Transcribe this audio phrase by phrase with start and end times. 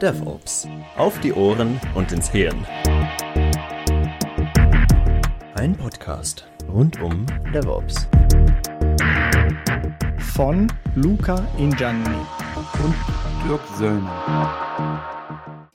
[0.00, 0.66] DevOps.
[0.96, 2.64] Auf die Ohren und ins Hirn.
[5.56, 8.08] Ein Podcast rund um DevOps.
[10.32, 11.78] Von Luca und
[13.46, 15.68] Dirk Söllner.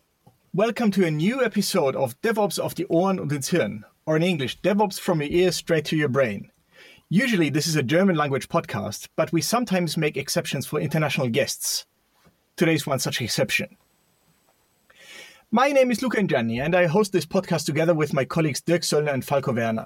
[0.53, 4.23] Welcome to a new episode of DevOps auf die Ohren und ins Hirn, or in
[4.23, 6.49] English, DevOps from your ears straight to your brain.
[7.11, 11.85] Usually, this is a German language podcast, but we sometimes make exceptions for international guests.
[12.57, 13.77] Today's one such exception.
[15.55, 18.81] My name is Luca Ingianni, and I host this podcast together with my colleagues Dirk
[18.81, 19.85] Söllner and Falco Werner.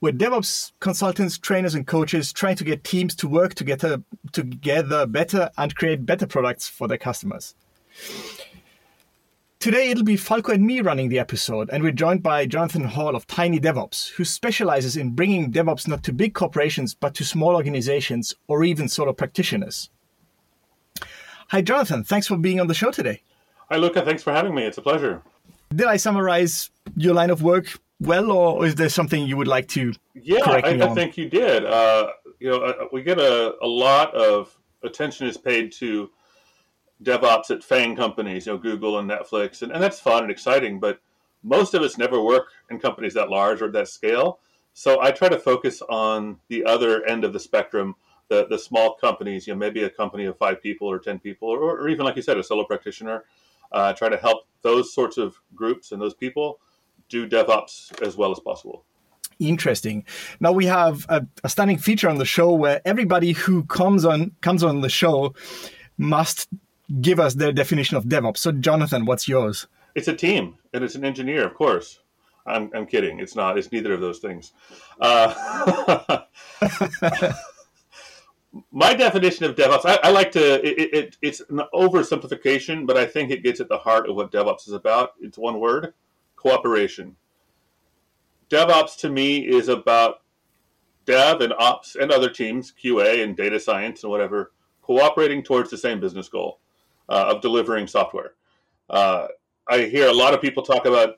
[0.00, 5.50] We're DevOps consultants, trainers, and coaches trying to get teams to work together, together better
[5.58, 7.56] and create better products for their customers.
[9.58, 13.16] Today it'll be Falco and me running the episode, and we're joined by Jonathan Hall
[13.16, 17.56] of Tiny DevOps, who specializes in bringing DevOps not to big corporations but to small
[17.56, 19.90] organizations or even solo practitioners.
[21.48, 22.04] Hi, Jonathan.
[22.04, 23.22] Thanks for being on the show today.
[23.70, 24.02] Hi, Luca.
[24.02, 24.64] Thanks for having me.
[24.64, 25.22] It's a pleasure.
[25.74, 29.68] Did I summarize your line of work well, or is there something you would like
[29.68, 29.92] to?
[30.14, 31.66] Yeah, I, I, think you did.
[31.66, 32.08] Uh,
[32.40, 36.08] you know, uh, we get a, a lot of attention is paid to
[37.02, 40.80] DevOps at FANG companies, you know, Google and Netflix, and, and that's fun and exciting.
[40.80, 41.00] But
[41.42, 44.40] most of us never work in companies that large or that scale.
[44.72, 47.96] So I try to focus on the other end of the spectrum,
[48.28, 49.46] the the small companies.
[49.46, 52.16] You know, maybe a company of five people or ten people, or, or even like
[52.16, 53.24] you said, a solo practitioner.
[53.72, 56.58] Uh, try to help those sorts of groups and those people
[57.08, 58.84] do DevOps as well as possible.
[59.38, 60.04] Interesting.
[60.40, 64.32] Now we have a, a stunning feature on the show where everybody who comes on
[64.40, 65.34] comes on the show
[65.96, 66.48] must
[67.00, 68.38] give us their definition of DevOps.
[68.38, 69.66] So, Jonathan, what's yours?
[69.94, 72.00] It's a team, and it's an engineer, of course.
[72.46, 73.20] I'm, I'm kidding.
[73.20, 73.58] It's not.
[73.58, 74.52] It's neither of those things.
[75.00, 76.22] Uh,
[78.70, 80.66] my definition of DevOps, I, I like to.
[80.66, 84.32] It, it, it's an oversimplification, but I think it gets at the heart of what
[84.32, 85.10] DevOps is about.
[85.20, 85.92] It's one word:
[86.36, 87.16] cooperation.
[88.50, 90.22] DevOps to me is about
[91.04, 94.52] dev and ops and other teams, QA and data science and whatever,
[94.82, 96.60] cooperating towards the same business goal
[97.08, 98.34] uh, of delivering software.
[98.88, 99.26] Uh,
[99.68, 101.16] I hear a lot of people talk about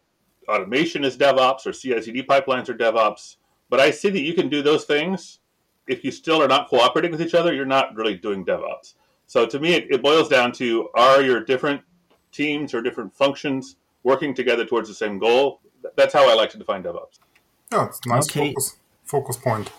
[0.49, 3.37] automation as DevOps or CI/CD pipelines are DevOps,
[3.69, 5.39] but I see that you can do those things
[5.91, 7.53] if you still are not cooperating with each other.
[7.53, 8.95] You're not really doing DevOps.
[9.27, 11.83] So to me, it, it boils down to: Are your different
[12.33, 15.61] teams or different functions working together towards the same goal?
[15.97, 17.19] That's how I like to define DevOps.
[17.73, 18.51] Yeah, it's nice okay.
[18.51, 19.71] focus focus point.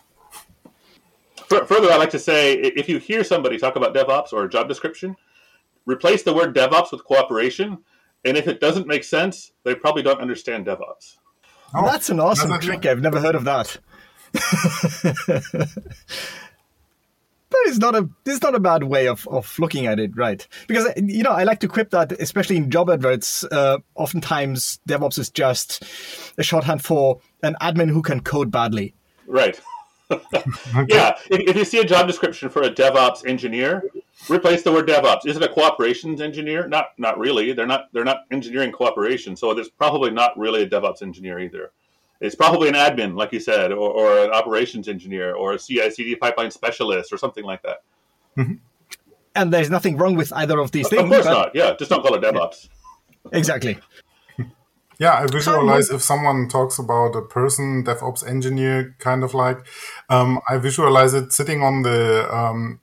[1.47, 4.69] Further, I like to say if you hear somebody talk about DevOps or a job
[4.69, 5.17] description,
[5.85, 7.79] replace the word DevOps with cooperation.
[8.23, 11.17] And if it doesn't make sense, they probably don't understand DevOps.
[11.73, 12.85] Oh, that's an awesome that's trick.
[12.85, 13.77] I've never heard of that.
[17.51, 20.47] but it's not a it's not a bad way of, of looking at it, right?
[20.67, 23.43] Because you know I like to quip that, especially in job adverts.
[23.43, 25.83] Uh, oftentimes, DevOps is just
[26.37, 28.93] a shorthand for an admin who can code badly.
[29.27, 29.59] Right.
[30.87, 31.17] yeah.
[31.29, 33.83] If, if, you see a job description for a DevOps engineer,
[34.29, 35.25] replace the word DevOps.
[35.25, 36.67] Is it a cooperations engineer?
[36.67, 37.53] Not not really.
[37.53, 39.35] They're not they're not engineering cooperation.
[39.35, 41.71] So there's probably not really a DevOps engineer either.
[42.21, 46.15] It's probably an admin, like you said, or, or an operations engineer, or a CI/CD
[46.17, 47.83] pipeline specialist, or something like that.
[48.37, 48.53] Mm-hmm.
[49.35, 51.01] And there's nothing wrong with either of these things.
[51.01, 51.31] Of course but...
[51.33, 51.55] not.
[51.55, 52.69] Yeah, just don't call it DevOps.
[53.33, 53.77] Exactly.
[54.99, 59.65] Yeah, I visualize if someone talks about a person, DevOps engineer, kind of like,
[60.09, 62.81] um, I visualize it sitting on the um,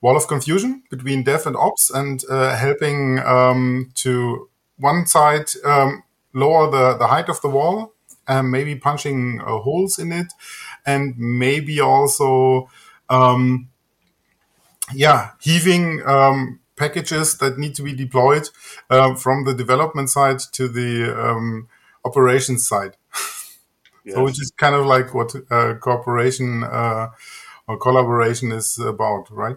[0.00, 4.48] wall of confusion between dev and ops and uh, helping um, to
[4.78, 7.92] one side um, lower the, the height of the wall,
[8.28, 10.32] um, maybe punching uh, holes in it,
[10.86, 12.70] and maybe also,
[13.08, 13.68] um,
[14.94, 16.02] yeah, heaving
[16.78, 18.48] packages that need to be deployed
[18.88, 21.68] uh, from the development side to the um,
[22.04, 22.96] operations side.
[24.04, 24.14] yes.
[24.14, 27.08] So which is kind of like what uh, cooperation uh,
[27.66, 29.56] or collaboration is about, right?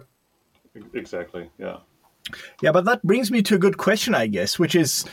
[0.92, 1.50] Exactly.
[1.58, 1.78] Yeah.
[2.60, 5.04] Yeah, but that brings me to a good question, I guess, which is.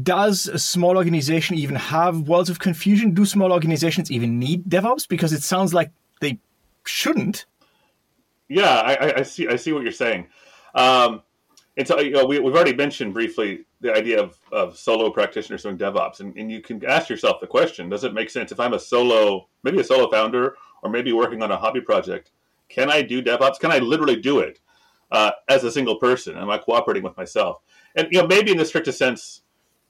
[0.00, 3.12] Does a small organization even have walls of confusion?
[3.12, 5.08] Do small organizations even need DevOps?
[5.08, 5.90] Because it sounds like
[6.20, 6.38] they
[6.84, 7.46] shouldn't.
[8.48, 9.48] Yeah, I, I see.
[9.48, 10.28] I see what you're saying.
[10.74, 11.22] Um,
[11.76, 15.62] and so you know, we, have already mentioned briefly the idea of, of solo practitioners
[15.62, 18.60] doing DevOps, and, and you can ask yourself the question: Does it make sense if
[18.60, 22.32] I'm a solo, maybe a solo founder, or maybe working on a hobby project?
[22.68, 23.58] Can I do DevOps?
[23.58, 24.60] Can I literally do it
[25.10, 26.36] uh, as a single person?
[26.36, 27.62] Am I cooperating with myself?
[27.94, 29.42] And you know, maybe in the strictest sense,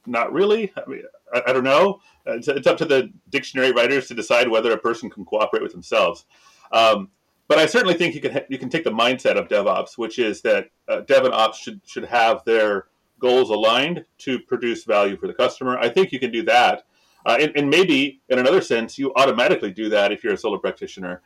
[0.06, 0.72] not really.
[0.76, 2.00] I mean, I, I don't know.
[2.26, 5.72] It's, it's, up to the dictionary writers to decide whether a person can cooperate with
[5.72, 6.26] themselves.
[6.72, 7.10] Um,
[7.48, 10.42] but I certainly think you can you can take the mindset of DevOps, which is
[10.42, 12.86] that uh, Dev and Ops should should have their
[13.20, 15.78] goals aligned to produce value for the customer.
[15.78, 16.84] I think you can do that,
[17.24, 20.58] uh, and, and, maybe in another sense, you automatically do that if you're a solo
[20.58, 21.22] practitioner.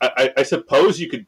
[0.00, 1.26] I, I, suppose you could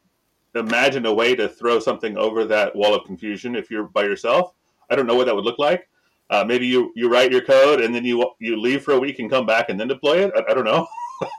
[0.54, 4.54] imagine a way to throw something over that wall of confusion if you're by yourself.
[4.88, 5.88] I don't know what that would look like.
[6.32, 9.18] Uh, maybe you, you write your code and then you you leave for a week
[9.18, 10.32] and come back and then deploy it.
[10.34, 10.86] I, I don't know.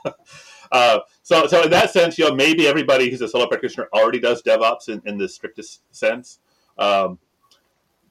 [0.72, 4.20] uh, so so in that sense, you know, maybe everybody who's a solo practitioner already
[4.20, 6.38] does DevOps in, in the strictest sense.
[6.78, 7.18] Um,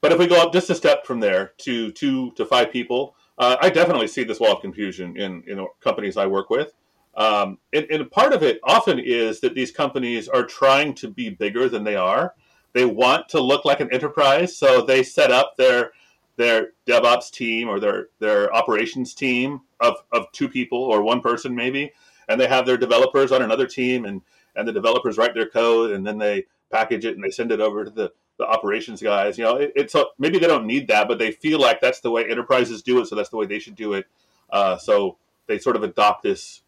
[0.02, 3.16] but if we go up just a step from there to two to five people,
[3.38, 6.74] uh, I definitely see this wall of confusion in in companies I work with.
[7.16, 11.30] Um, and, and part of it often is that these companies are trying to be
[11.30, 12.34] bigger than they are.
[12.74, 15.92] They want to look like an enterprise, so they set up their
[16.36, 21.54] their DevOps team or their their operations team of, of two people or one person
[21.54, 21.92] maybe,
[22.28, 24.22] and they have their developers on another team, and
[24.56, 27.60] and the developers write their code, and then they package it and they send it
[27.60, 29.38] over to the, the operations guys.
[29.38, 32.00] You know, it, it's a, maybe they don't need that, but they feel like that's
[32.00, 34.06] the way enterprises do it, so that's the way they should do it.
[34.50, 35.16] Uh, so
[35.46, 36.62] they sort of adopt this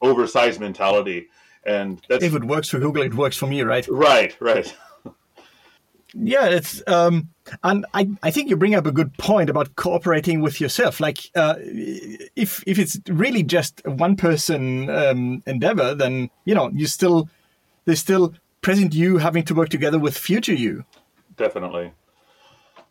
[0.00, 1.28] oversized mentality.
[1.64, 3.86] And that's, if it works for Google, it works for me, right?
[3.88, 4.74] Right, right.
[6.14, 7.30] yeah, it's um,
[7.62, 11.00] and I, I think you bring up a good point about cooperating with yourself.
[11.00, 16.70] Like, uh, if if it's really just a one person um, endeavor, then you know
[16.72, 17.28] you still
[17.84, 20.84] there's still present you having to work together with future you.
[21.36, 21.92] Definitely.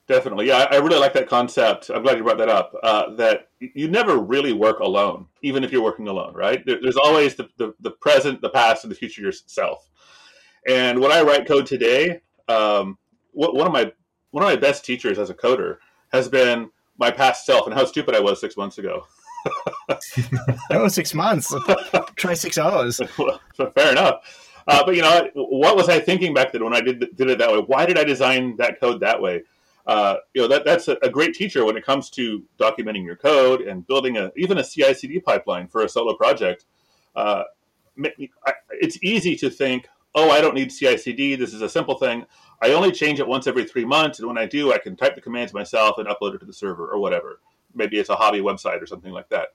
[0.08, 1.90] Definitely, yeah, I really like that concept.
[1.90, 2.74] I'm glad you brought that up.
[2.82, 6.66] Uh, that you never really work alone, even if you're working alone, right?
[6.66, 9.90] there's always the, the, the, present, the past, and the future yourself.
[10.66, 12.98] And when I write code today, um,
[13.34, 13.92] one of my
[14.32, 15.78] one of my best teachers as a coder
[16.12, 19.06] has been my past self and how stupid I was six months ago.
[20.72, 21.54] oh, six months.
[22.16, 23.00] Try six hours.
[23.76, 24.22] Fair enough.
[24.68, 27.38] Uh, but you know, what was I thinking back then when I did did it
[27.38, 27.60] that way?
[27.60, 29.44] Why did I design that code that way?
[29.88, 33.16] uh, you know that that's a, a, great teacher when it comes to documenting your
[33.16, 36.66] code and building a even a CI/CD pipeline for a solo project.
[37.16, 37.44] Uh,
[38.70, 41.36] it's easy to think, oh, I don't need CI/CD.
[41.36, 42.26] This is a simple thing.
[42.62, 45.16] I only change it once every three months, and when I do, I can type
[45.16, 47.40] the commands myself and upload it to the server or whatever.
[47.76, 49.50] Maybe it's a hobby website or something like that.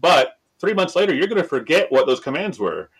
[0.00, 2.90] But three months later, you're going to forget what those commands were.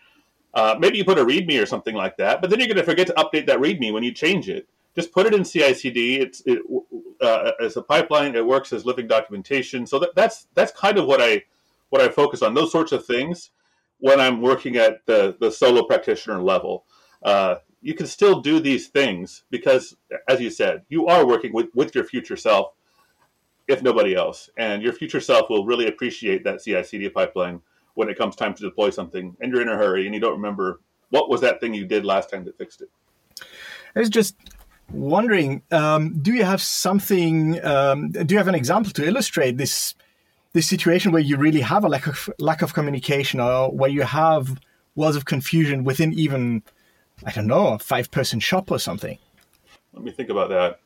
[0.52, 2.84] Uh, maybe you put a README or something like that, but then you're going to
[2.84, 6.20] forget to update that README when you change it just put it in CI/CD.
[6.20, 6.62] It's it,
[7.20, 8.34] uh, as a pipeline.
[8.34, 9.87] It works as living documentation.
[9.87, 11.42] So that, that's that's kind of what I
[11.90, 12.54] what I focus on.
[12.54, 13.50] Those sorts of things
[13.98, 16.84] when I'm working at the the solo practitioner level.
[17.22, 19.94] Uh, you can still do these things because,
[20.26, 22.72] as you said, you are working with, with your future self,
[23.69, 27.60] if nobody else, and your future self will really appreciate that CI/CD pipeline
[27.92, 30.32] when it comes time to deploy something, and you're in a hurry and you don't
[30.32, 32.88] remember what was that thing you did last time that fixed it.
[33.94, 34.34] I was just
[34.90, 37.62] wondering, um, do you have something?
[37.64, 39.94] Um, do you have an example to illustrate this
[40.54, 44.02] this situation where you really have a lack of lack of communication, or where you
[44.02, 44.58] have
[44.94, 46.62] walls of confusion within even
[47.26, 49.19] I don't know a five person shop or something?
[49.93, 50.81] Let me think about that.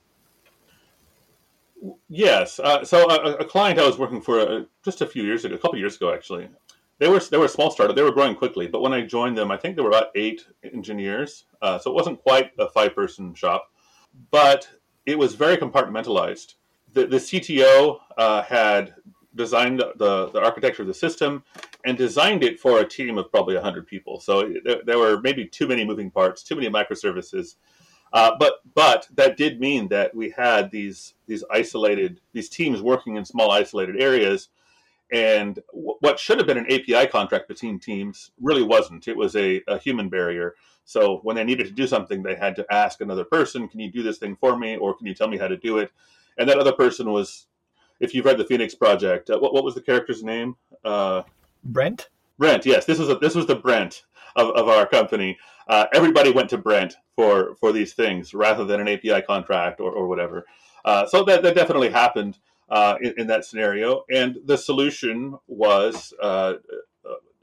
[2.08, 5.44] Yes, uh, so a, a, client I was working for uh, just a few years
[5.44, 6.48] ago, a couple years ago actually,
[6.98, 7.94] they were they were a small startup.
[7.94, 10.44] They were growing quickly, but when I joined them, I think there were about eight
[10.64, 11.44] engineers.
[11.62, 13.70] Uh, so it wasn't quite a five person shop
[14.30, 14.68] but
[15.06, 16.54] it was very compartmentalized.
[16.92, 18.94] The, the CTO uh, had
[19.38, 21.42] designed the, the architecture of the system
[21.86, 24.20] and designed it for a team of probably 100 people.
[24.20, 27.54] So there, there were maybe too many moving parts, too many microservices.
[28.12, 33.16] Uh, but but that did mean that we had these these isolated these teams working
[33.16, 34.48] in small isolated areas,
[35.12, 39.08] and w- what should have been an API contract between teams really wasn't.
[39.08, 40.54] It was a, a human barrier.
[40.86, 43.92] So when they needed to do something, they had to ask another person, "Can you
[43.92, 45.90] do this thing for me?" or "Can you tell me how to do it?"
[46.38, 47.46] And that other person was,
[48.00, 50.56] if you've read the Phoenix Project, uh, what, what was the character's name?
[50.84, 51.22] Uh,
[51.64, 52.08] Brent.
[52.38, 52.64] Brent.
[52.64, 54.04] Yes, this was a, this was the Brent
[54.36, 55.38] of, of our company.
[55.68, 59.90] Uh, everybody went to Brent for for these things rather than an API contract or,
[59.90, 60.44] or whatever.
[60.84, 62.38] Uh, so that, that definitely happened
[62.70, 64.04] uh, in, in, that scenario.
[64.10, 66.54] And the solution was, uh,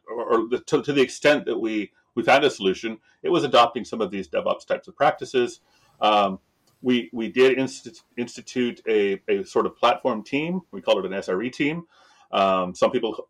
[0.10, 2.98] or, or the, to, to the extent that we we found a solution.
[3.24, 5.60] It was adopting some of these DevOps types of practices.
[6.02, 6.40] Um,
[6.82, 10.62] we we did inst- institute a, a sort of platform team.
[10.72, 11.86] We call it an SRE team.
[12.32, 13.28] Um, some people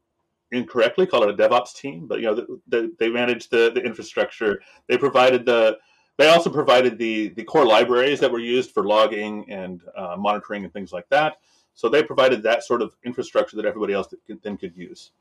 [0.51, 3.81] incorrectly call it a DevOps team, but you know the, the, they managed the, the
[3.81, 4.61] infrastructure.
[4.87, 5.77] They provided the
[6.17, 10.63] they also provided the the core libraries that were used for logging and uh, monitoring
[10.63, 11.37] and things like that.
[11.73, 15.11] So they provided that sort of infrastructure that everybody else then could use.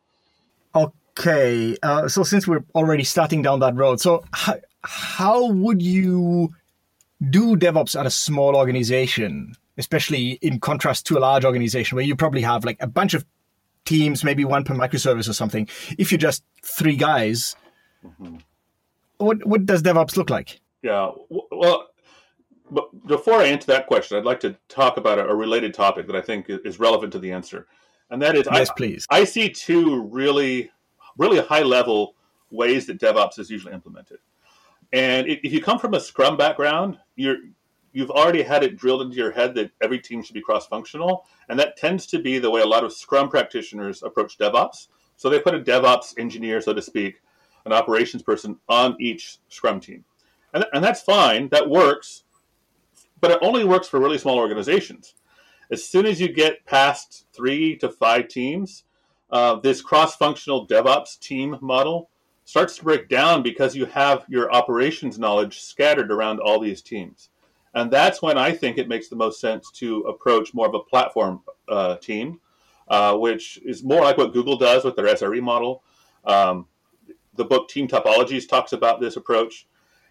[0.74, 6.52] Okay, uh, so since we're already starting down that road, so how, how would you
[7.30, 12.16] do DevOps at a small organization, especially in contrast to a large organization where you
[12.16, 13.24] probably have like a bunch of
[13.84, 15.68] teams, maybe one per microservice or something?
[15.98, 17.56] If you're just three guys,
[18.04, 18.36] mm-hmm.
[19.18, 20.60] what what does DevOps look like?
[20.82, 21.88] Yeah, well,
[22.70, 26.16] but before I answer that question, I'd like to talk about a, related topic that
[26.16, 27.66] I think is relevant to the answer,
[28.10, 29.06] and that is, yes, I, please.
[29.10, 30.70] I see two really,
[31.16, 32.14] really high level
[32.50, 34.18] ways that DevOps is usually implemented.
[34.94, 37.36] And if you come from a Scrum background, you're
[37.92, 41.58] you've already had it drilled into your head that every team should be cross-functional, and
[41.58, 44.88] that tends to be the way a lot of Scrum practitioners approach DevOps.
[45.16, 47.20] So they put a DevOps engineer, so to speak,
[47.66, 50.04] an operations person on each Scrum team,
[50.54, 51.48] and, and that's fine.
[51.50, 52.24] That works
[53.24, 55.14] but it only works for really small organizations.
[55.70, 58.84] As soon as you get past three to five teams,
[59.30, 62.10] uh, this cross functional DevOps team model
[62.44, 67.30] starts to break down because you have your operations knowledge scattered around all these teams.
[67.74, 70.80] And that's when I think it makes the most sense to approach more of a
[70.80, 72.40] platform uh, team,
[72.88, 75.82] uh, which is more like what Google does with their SRE model.
[76.24, 76.66] Um,
[77.34, 79.66] the book Team Topologies talks about this approach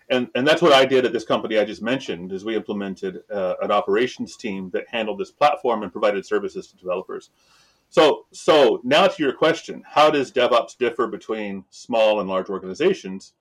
[0.09, 2.31] and and that's what I did at this company I just mentioned.
[2.31, 6.77] Is we implemented uh, an operations team that handled this platform and provided services to
[6.77, 7.29] developers.
[7.93, 13.33] So so now to your question, how does DevOps differ between small and large organizations?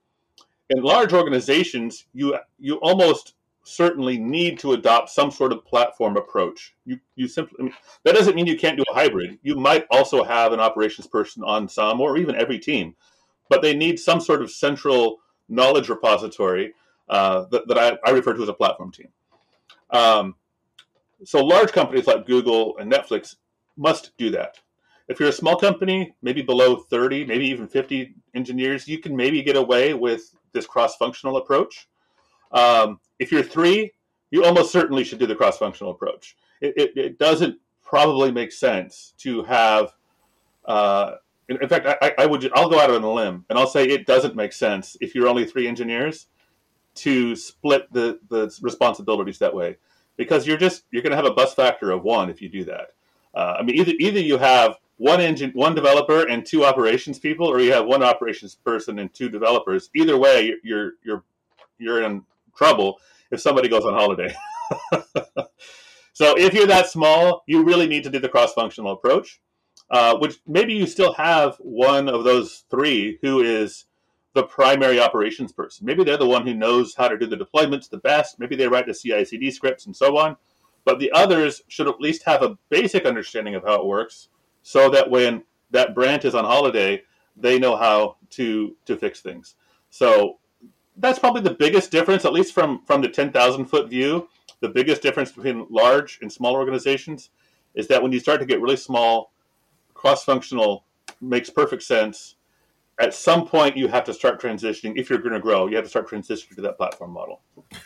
[0.69, 3.33] In large organizations, you you almost
[3.63, 6.75] certainly need to adopt some sort of platform approach.
[6.85, 9.39] You you simply I mean, that doesn't mean you can't do a hybrid.
[9.43, 12.95] You might also have an operations person on some or even every team,
[13.49, 16.75] but they need some sort of central knowledge repository
[17.09, 19.09] uh, that, that I, I, refer to as a platform team.
[19.89, 20.35] Um,
[21.25, 23.37] so large companies like Google and Netflix
[23.76, 24.59] must do that.
[25.09, 29.43] If you're a small company, maybe below 30, maybe even 50 engineers, you can maybe
[29.43, 31.88] get away with this cross-functional approach.
[32.52, 33.93] Um, if you're three,
[34.31, 36.37] you almost certainly should do the cross-functional approach.
[36.61, 39.93] It, it, it doesn't probably make sense to have
[40.64, 41.17] uh,
[41.49, 43.85] in, in fact, I, I, would I'll go out on a limb and I'll say
[43.85, 46.29] it doesn't make sense if you're only three engineers
[46.95, 49.76] to split the the responsibilities that way
[50.17, 52.64] because you're just you're going to have a bus factor of one if you do
[52.64, 52.88] that.
[53.35, 57.47] Uh, I mean, either either you have one engine, one developer, and two operations people,
[57.47, 59.91] or you have one operations person and two developers.
[59.95, 61.25] Either way, you're you're
[61.79, 62.23] you're in
[62.57, 62.99] trouble
[63.31, 64.33] if somebody goes on holiday.
[66.12, 69.41] so if you're that small, you really need to do the cross functional approach
[69.93, 73.85] uh, which maybe you still have one of those three who is
[74.35, 75.85] the primary operations person.
[75.85, 78.41] Maybe they're the one who knows how to do the deployments the best.
[78.41, 80.39] Maybe they write the CI/CD scripts and so on.
[80.85, 84.29] But the others should at least have a basic understanding of how it works,
[84.62, 87.03] so that when that Brent is on holiday,
[87.37, 89.55] they know how to to fix things.
[89.91, 90.39] So
[90.97, 94.29] that's probably the biggest difference, at least from from the ten thousand foot view.
[94.61, 97.31] The biggest difference between large and small organizations
[97.75, 99.33] is that when you start to get really small,
[99.95, 100.85] cross functional
[101.21, 102.37] makes perfect sense.
[103.03, 104.93] At some point, you have to start transitioning.
[104.97, 107.41] If you're going to grow, you have to start transitioning to that platform model.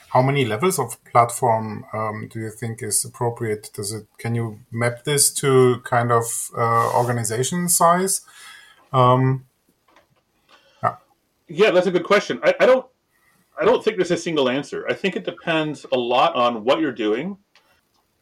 [0.09, 3.71] How many levels of platform um, do you think is appropriate?
[3.73, 4.07] Does it?
[4.19, 8.21] Can you map this to kind of uh, organization size?
[8.93, 9.47] Um,
[10.83, 10.97] yeah.
[11.49, 12.39] yeah, that's a good question.
[12.45, 12.85] I, I don't.
[13.59, 14.85] I don't think there's a single answer.
[14.87, 17.39] I think it depends a lot on what you're doing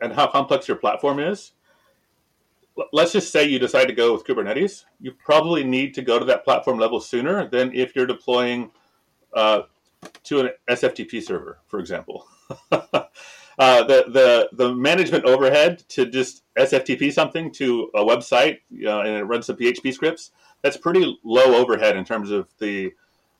[0.01, 1.55] and how complex your platform is
[2.93, 6.25] let's just say you decide to go with Kubernetes, you probably need to go to
[6.25, 8.71] that platform level sooner than if you're deploying
[9.35, 9.63] uh,
[10.25, 12.27] to an SFTP server, for example.
[12.73, 12.89] uh,
[13.59, 19.25] the, the, the management overhead to just SFTP something to a website uh, and it
[19.25, 22.93] runs some PHP scripts, that's pretty low overhead in terms of the,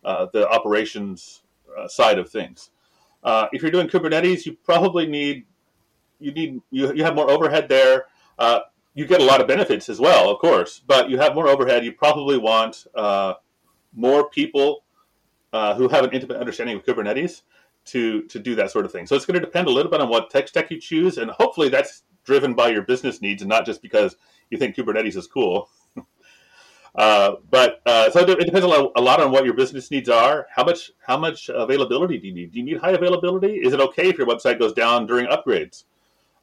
[0.05, 1.43] uh, the operations
[1.77, 2.71] uh, side of things.
[3.25, 5.47] Uh, if you're doing Kubernetes, you probably need
[6.21, 8.07] you need you, you have more overhead there.
[8.39, 8.61] Uh,
[8.95, 11.85] you get a lot of benefits as well, of course, but you have more overhead.
[11.85, 13.35] You probably want uh,
[13.93, 14.85] more people
[15.53, 17.43] uh, who have an intimate understanding of Kubernetes
[17.87, 19.07] to to do that sort of thing.
[19.07, 21.31] So it's going to depend a little bit on what tech stack you choose, and
[21.31, 24.17] hopefully that's driven by your business needs and not just because
[24.51, 25.69] you think Kubernetes is cool.
[26.95, 30.09] uh, but uh, so it depends a lot, a lot on what your business needs
[30.09, 30.47] are.
[30.55, 32.53] How much how much availability do you need?
[32.53, 33.57] Do you need high availability?
[33.57, 35.85] Is it okay if your website goes down during upgrades?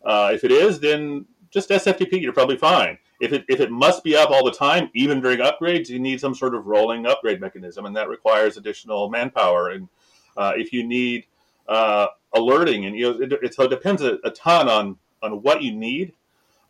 [0.03, 2.97] Uh, if it is, then just SFTP, you're probably fine.
[3.19, 6.19] If it, if it must be up all the time, even during upgrades, you need
[6.19, 9.69] some sort of rolling upgrade mechanism, and that requires additional manpower.
[9.69, 9.89] And
[10.37, 11.25] uh, if you need
[11.67, 15.43] uh, alerting, and you know, it, it, so it depends a, a, ton on on
[15.43, 16.13] what you need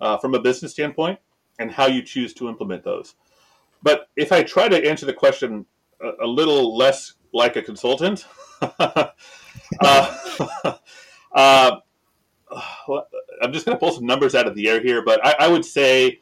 [0.01, 1.19] uh, from a business standpoint
[1.59, 3.15] and how you choose to implement those.
[3.83, 5.65] but if I try to answer the question
[6.01, 8.25] a, a little less like a consultant,
[13.41, 15.47] I'm just going to pull some numbers out of the air here, but I, I
[15.47, 16.19] would say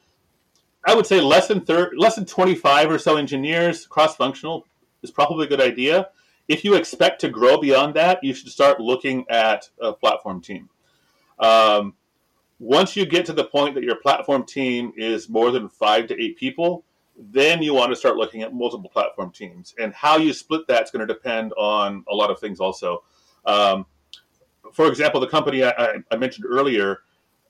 [0.85, 4.65] I would say less than thir- less than 25 or so engineers cross functional
[5.03, 6.09] is probably a good idea.
[6.47, 10.69] If you expect to grow beyond that, you should start looking at a platform team.
[11.37, 11.93] Um,
[12.59, 16.21] once you get to the point that your platform team is more than five to
[16.21, 16.83] eight people,
[17.15, 19.75] then you want to start looking at multiple platform teams.
[19.79, 23.03] And how you split that is going to depend on a lot of things also.
[23.45, 23.85] Um,
[24.73, 26.99] for example, the company I, I mentioned earlier,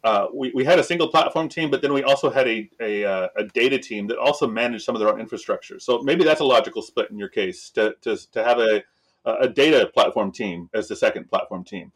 [0.03, 3.03] uh, we, we had a single platform team, but then we also had a, a,
[3.03, 5.79] uh, a, data team that also managed some of their own infrastructure.
[5.79, 8.83] So maybe that's a logical split in your case to, to, to have a,
[9.25, 11.91] a data platform team as the second platform team.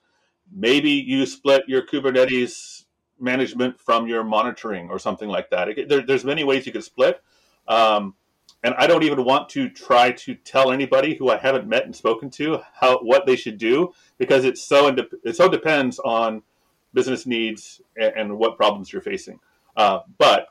[0.52, 2.84] Maybe you split your Kubernetes
[3.20, 5.70] management from your monitoring or something like that.
[5.70, 7.22] It, there, there's many ways you could split.
[7.68, 8.16] Um,
[8.64, 11.96] and I don't even want to try to tell anybody who I haven't met and
[11.96, 14.88] spoken to how what they should do because it's so
[15.24, 16.42] it so depends on
[16.94, 19.40] business needs and, and what problems you're facing.
[19.76, 20.48] Uh, but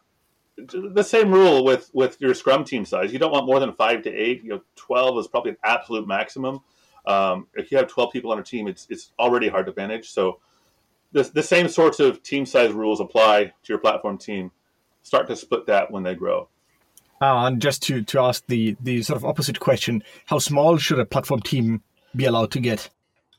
[0.57, 3.13] the same rule with with your Scrum team size.
[3.13, 4.43] You don't want more than five to eight.
[4.45, 6.61] You know, twelve is probably an absolute maximum.
[7.07, 10.11] Um, if you have twelve people on a team, it's it's already hard to manage.
[10.11, 10.41] So
[11.13, 14.51] the the same sorts of team size rules apply to your platform team.
[15.03, 16.49] Start to split that when they grow.
[17.23, 20.99] Uh, and just to, to ask the, the sort of opposite question, how small should
[20.99, 21.81] a platform team
[22.17, 22.91] be allowed to get?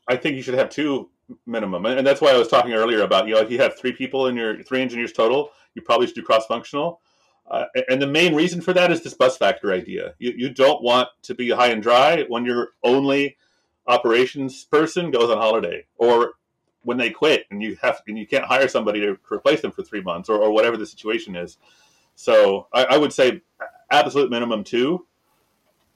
[0.07, 1.09] I think you should have two
[1.45, 3.91] minimum, and that's why I was talking earlier about you know if you have three
[3.91, 7.01] people in your three engineers total, you probably should do cross functional.
[7.49, 10.13] Uh, and the main reason for that is this bus factor idea.
[10.17, 13.35] You, you don't want to be high and dry when your only
[13.85, 16.35] operations person goes on holiday or
[16.83, 19.83] when they quit and you have and you can't hire somebody to replace them for
[19.83, 21.57] three months or, or whatever the situation is.
[22.15, 23.41] So I, I would say
[23.93, 25.05] absolute minimum two.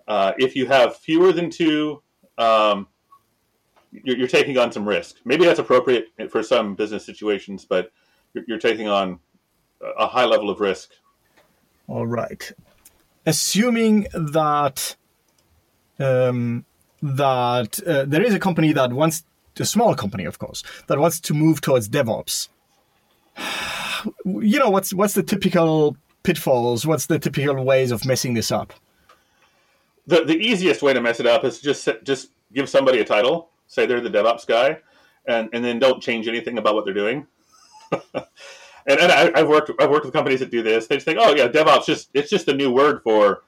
[0.08, 2.02] Uh, if you have fewer than two,
[2.38, 2.88] um,
[3.92, 5.18] you're, you're, taking on some risk.
[5.26, 7.92] Maybe that's appropriate for some business situations, but
[8.34, 9.20] you're, you're taking on
[9.98, 10.92] a high level of risk.
[11.88, 12.52] All right.
[13.26, 14.96] Assuming that
[16.00, 16.66] um,
[17.02, 19.24] that uh, there is a company that wants
[19.60, 22.50] a small company, of course, that wants to move towards DevOps.
[24.26, 26.86] You know what's what's the typical pitfalls?
[26.86, 28.74] What's the typical ways of messing this up?
[30.08, 33.50] The the easiest way to mess it up is just just give somebody a title,
[33.68, 34.80] say they're the DevOps guy,
[35.26, 37.26] and and then don't change anything about what they're doing.
[37.92, 40.88] and, and I, have worked I've worked with companies that do this.
[40.88, 43.44] They just think, oh yeah, DevOps just it's just a new word for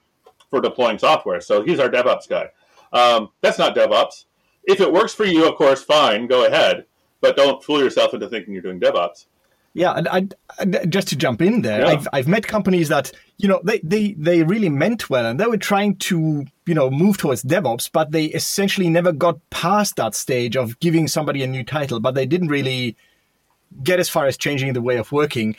[0.49, 1.41] for deploying software.
[1.41, 2.49] So he's our DevOps guy.
[2.93, 4.25] Um, that's not DevOps.
[4.63, 6.85] If it works for you, of course, fine, go ahead.
[7.21, 9.25] But don't fool yourself into thinking you're doing DevOps.
[9.79, 11.87] Yeah, and I, just to jump in there, yeah.
[11.87, 15.45] I've, I've met companies that you know they, they they really meant well, and they
[15.45, 20.15] were trying to you know move towards DevOps, but they essentially never got past that
[20.15, 22.97] stage of giving somebody a new title, but they didn't really
[23.81, 25.55] get as far as changing the way of working.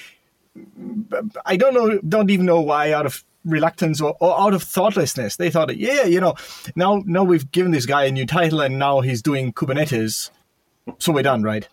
[1.46, 5.36] I don't know, don't even know why, out of reluctance or, or out of thoughtlessness,
[5.36, 6.34] they thought, yeah, you know,
[6.76, 10.28] now now we've given this guy a new title, and now he's doing Kubernetes,
[10.98, 11.66] so we're done, right?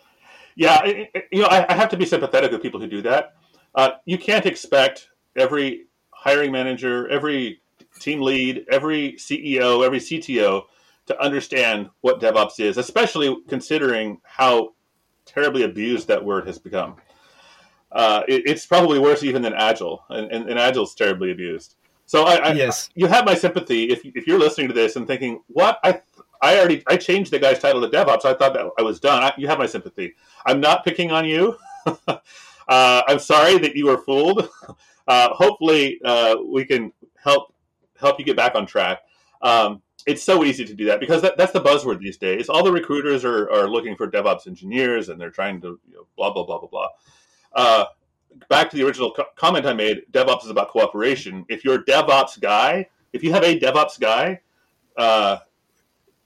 [0.58, 0.84] Yeah,
[1.32, 3.36] you know, I, have to be sympathetic with people who do that.
[3.76, 7.62] Uh, you can't expect every hiring manager, every
[8.00, 10.64] team lead, every CEO, every CTO
[11.06, 14.74] to understand what DevOps is, especially considering how
[15.28, 16.96] terribly abused that word has become.
[17.92, 21.76] Uh, it, it's probably worse even than Agile, and, and, and Agile is terribly abused.
[22.08, 22.90] So I, I, yes.
[22.96, 25.78] you have my sympathy if, if you're listening to this and thinking, "What?
[25.84, 26.02] I
[26.42, 28.26] I already I changed the guy's title to DevOps.
[28.26, 30.16] I thought that I was done." I, you have my sympathy.
[30.46, 31.58] I'm not picking on you.
[32.08, 32.18] uh,
[32.68, 34.50] I'm sorry that you were fooled.
[35.08, 37.54] Uh, hopefully, uh, we can help
[37.98, 39.00] help you get back on track.
[39.42, 42.50] Um, it's so easy to do that because that, that's the buzzword these days.
[42.50, 46.08] All the recruiters are, are looking for DevOps engineers and they're trying to you know,
[46.16, 46.88] blah blah blah blah blah.
[47.54, 47.86] Uh,
[48.50, 50.04] back to the original co- comment I made.
[50.12, 51.46] DevOps is about cooperation.
[51.50, 54.42] If you're a DevOps guy, if you have a DevOps guy,
[54.98, 55.38] uh,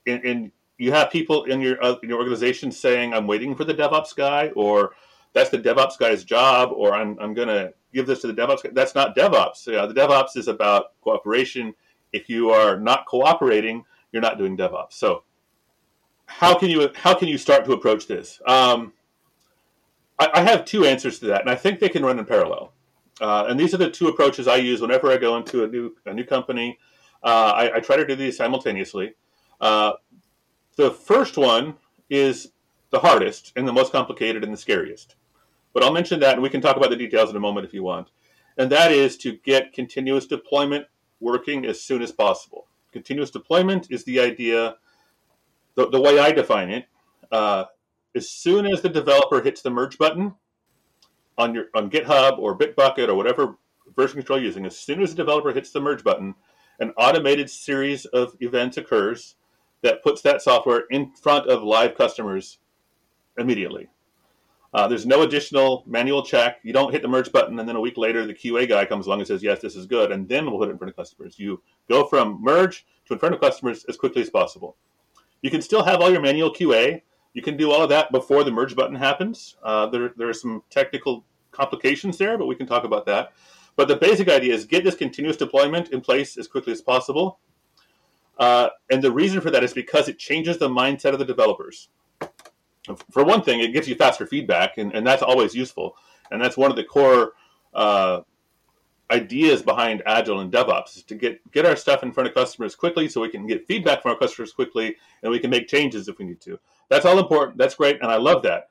[0.07, 3.63] and, and you have people in your uh, in your organization saying, "I'm waiting for
[3.63, 4.93] the DevOps guy," or
[5.33, 8.63] "That's the DevOps guy's job," or "I'm I'm going to give this to the DevOps."
[8.63, 8.69] Guy.
[8.73, 9.65] That's not DevOps.
[9.65, 11.73] The DevOps is about cooperation.
[12.13, 14.93] If you are not cooperating, you're not doing DevOps.
[14.93, 15.23] So,
[16.25, 18.41] how can you how can you start to approach this?
[18.47, 18.93] Um,
[20.19, 22.73] I, I, have two answers to that, and I think they can run in parallel.
[23.19, 25.95] Uh, and these are the two approaches I use whenever I go into a new
[26.05, 26.79] a new company.
[27.23, 29.13] Uh, I, I, try to do these simultaneously.
[29.61, 29.93] Uh,
[30.75, 31.75] the first one
[32.09, 32.51] is
[32.89, 35.15] the hardest and the most complicated and the scariest.
[35.73, 37.73] But I'll mention that and we can talk about the details in a moment if
[37.73, 38.09] you want.
[38.57, 40.87] And that is to get continuous deployment
[41.19, 42.67] working as soon as possible.
[42.91, 44.75] Continuous deployment is the idea,
[45.75, 46.87] the, the way I define it.
[47.31, 47.65] Uh,
[48.15, 50.33] as soon as the developer hits the merge button
[51.37, 53.55] on your on GitHub or Bitbucket or whatever
[53.95, 56.35] version control you're using, as soon as the developer hits the merge button,
[56.81, 59.35] an automated series of events occurs
[59.81, 62.59] that puts that software in front of live customers
[63.37, 63.87] immediately.
[64.73, 66.59] Uh, there's no additional manual check.
[66.63, 69.05] You don't hit the merge button, and then a week later, the QA guy comes
[69.05, 70.95] along and says, "Yes, this is good," and then we'll put it in front of
[70.95, 71.37] customers.
[71.37, 74.77] You go from merge to in front of customers as quickly as possible.
[75.41, 77.01] You can still have all your manual QA.
[77.33, 79.57] You can do all of that before the merge button happens.
[79.63, 83.33] Uh, there, there are some technical complications there, but we can talk about that.
[83.75, 87.39] But the basic idea is get this continuous deployment in place as quickly as possible.
[88.37, 91.89] Uh, and the reason for that is because it changes the mindset of the developers
[93.11, 95.95] for one thing, it gives you faster feedback, and, and that's always useful.
[96.31, 97.33] And that's one of the core
[97.73, 98.21] uh,
[99.11, 102.75] ideas behind Agile and DevOps is to get get our stuff in front of customers
[102.75, 106.07] quickly, so we can get feedback from our customers quickly, and we can make changes
[106.07, 106.59] if we need to.
[106.89, 107.57] That's all important.
[107.57, 108.69] That's great, and I love that.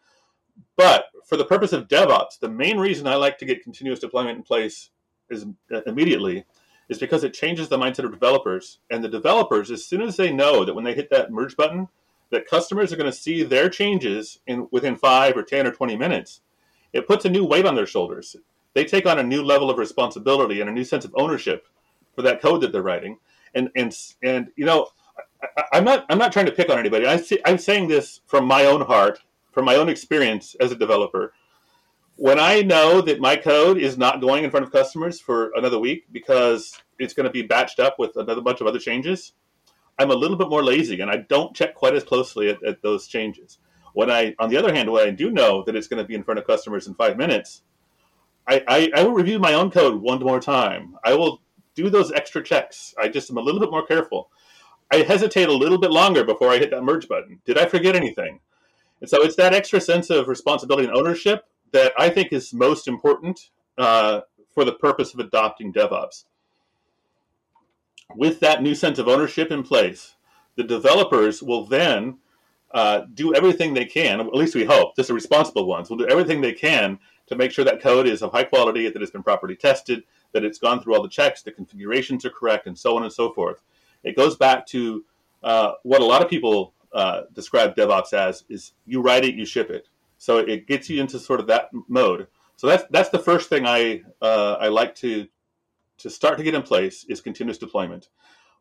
[0.76, 4.36] But for the purpose of DevOps, the main reason I like to get continuous deployment
[4.36, 4.90] in place
[5.28, 6.44] is uh, immediately
[6.90, 8.80] is because it changes the mindset of developers.
[8.90, 11.88] And the developers, as soon as they know that when they hit that merge button,
[12.30, 15.96] that customers are going to see their changes in within five or 10 or 20
[15.96, 16.40] minutes,
[16.92, 18.34] it puts a new weight on their shoulders.
[18.74, 21.66] They take on a new level of responsibility and a new sense of ownership
[22.14, 23.18] for that code that they're writing.
[23.54, 24.88] And, and, and you know,
[25.72, 27.06] I, am not, I'm not trying to pick on anybody.
[27.06, 29.20] I see, I'm saying this from my own heart,
[29.52, 31.34] from my own experience as a developer.
[32.20, 35.78] When I know that my code is not going in front of customers for another
[35.78, 39.32] week because it's going to be batched up with another bunch of other changes,
[39.98, 42.82] I'm a little bit more lazy and I don't check quite as closely at, at
[42.82, 43.56] those changes.
[43.94, 46.14] When I, on the other hand, when I do know that it's going to be
[46.14, 47.62] in front of customers in five minutes,
[48.46, 50.96] I, I, I will review my own code one more time.
[51.02, 51.40] I will
[51.74, 52.94] do those extra checks.
[53.00, 54.28] I just am a little bit more careful.
[54.92, 57.40] I hesitate a little bit longer before I hit that merge button.
[57.46, 58.40] Did I forget anything?
[59.00, 62.88] And so it's that extra sense of responsibility and ownership that I think is most
[62.88, 64.20] important uh,
[64.54, 66.24] for the purpose of adopting DevOps
[68.16, 70.14] with that new sense of ownership in place,
[70.56, 72.18] the developers will then
[72.72, 76.08] uh, do everything they can, at least we hope, just the responsible ones will do
[76.08, 79.22] everything they can to make sure that code is of high quality, that it's been
[79.22, 80.02] properly tested,
[80.32, 83.12] that it's gone through all the checks, the configurations are correct, and so on and
[83.12, 83.62] so forth.
[84.04, 85.04] It goes back to
[85.42, 89.44] uh, what a lot of people uh, describe DevOps as is you write it, you
[89.44, 89.88] ship it.
[90.20, 92.26] So it gets you into sort of that mode.
[92.56, 95.26] So that's that's the first thing I uh, I like to
[95.96, 98.10] to start to get in place is continuous deployment.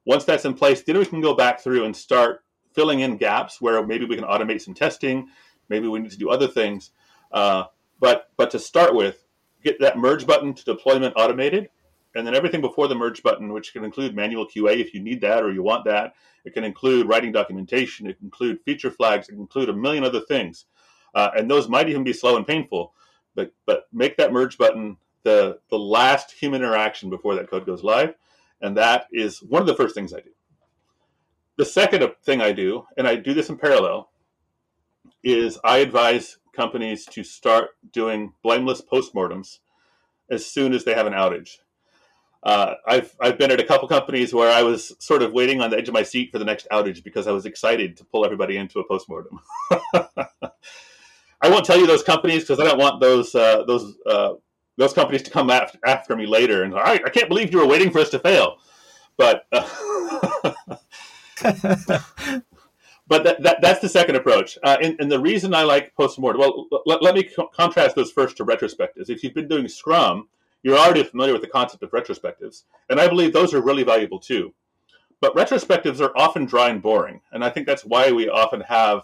[0.05, 3.59] Once that's in place, then we can go back through and start filling in gaps
[3.59, 5.27] where maybe we can automate some testing,
[5.67, 6.91] maybe we need to do other things.
[7.33, 7.65] Uh,
[7.99, 9.25] but but to start with,
[9.61, 11.69] get that merge button to deployment automated,
[12.15, 15.19] and then everything before the merge button, which can include manual QA if you need
[15.19, 16.13] that or you want that.
[16.45, 18.07] It can include writing documentation.
[18.07, 19.27] It can include feature flags.
[19.27, 20.67] It can include a million other things,
[21.15, 22.93] uh, and those might even be slow and painful.
[23.35, 27.83] But but make that merge button the the last human interaction before that code goes
[27.83, 28.15] live,
[28.61, 30.31] and that is one of the first things I do.
[31.57, 34.09] The second thing I do, and I do this in parallel,
[35.23, 39.59] is I advise companies to start doing blameless postmortems
[40.29, 41.57] as soon as they have an outage.
[42.41, 45.69] Uh, I've I've been at a couple companies where I was sort of waiting on
[45.69, 48.23] the edge of my seat for the next outage because I was excited to pull
[48.23, 49.39] everybody into a postmortem.
[51.41, 54.33] I won't tell you those companies because I don't want those uh, those uh,
[54.77, 57.67] those companies to come after, after me later and I, I can't believe you were
[57.67, 58.57] waiting for us to fail.
[59.17, 59.67] But uh,
[63.09, 64.57] but that, that, that's the second approach.
[64.63, 68.11] Uh, and, and, the reason I like postmortem, well, let, let me co- contrast those
[68.11, 69.09] first to retrospectives.
[69.09, 70.27] If you've been doing Scrum,
[70.63, 72.63] you're already familiar with the concept of retrospectives.
[72.89, 74.53] And I believe those are really valuable too.
[75.21, 77.21] But retrospectives are often dry and boring.
[77.31, 79.03] And I think that's why we often have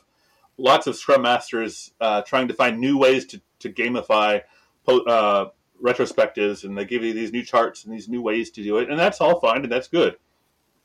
[0.57, 4.41] lots of Scrum Masters uh, trying to find new ways to, to gamify
[4.87, 5.45] uh,
[5.83, 8.89] retrospectives and they give you these new charts and these new ways to do it,
[8.89, 10.17] and that's all fine and that's good.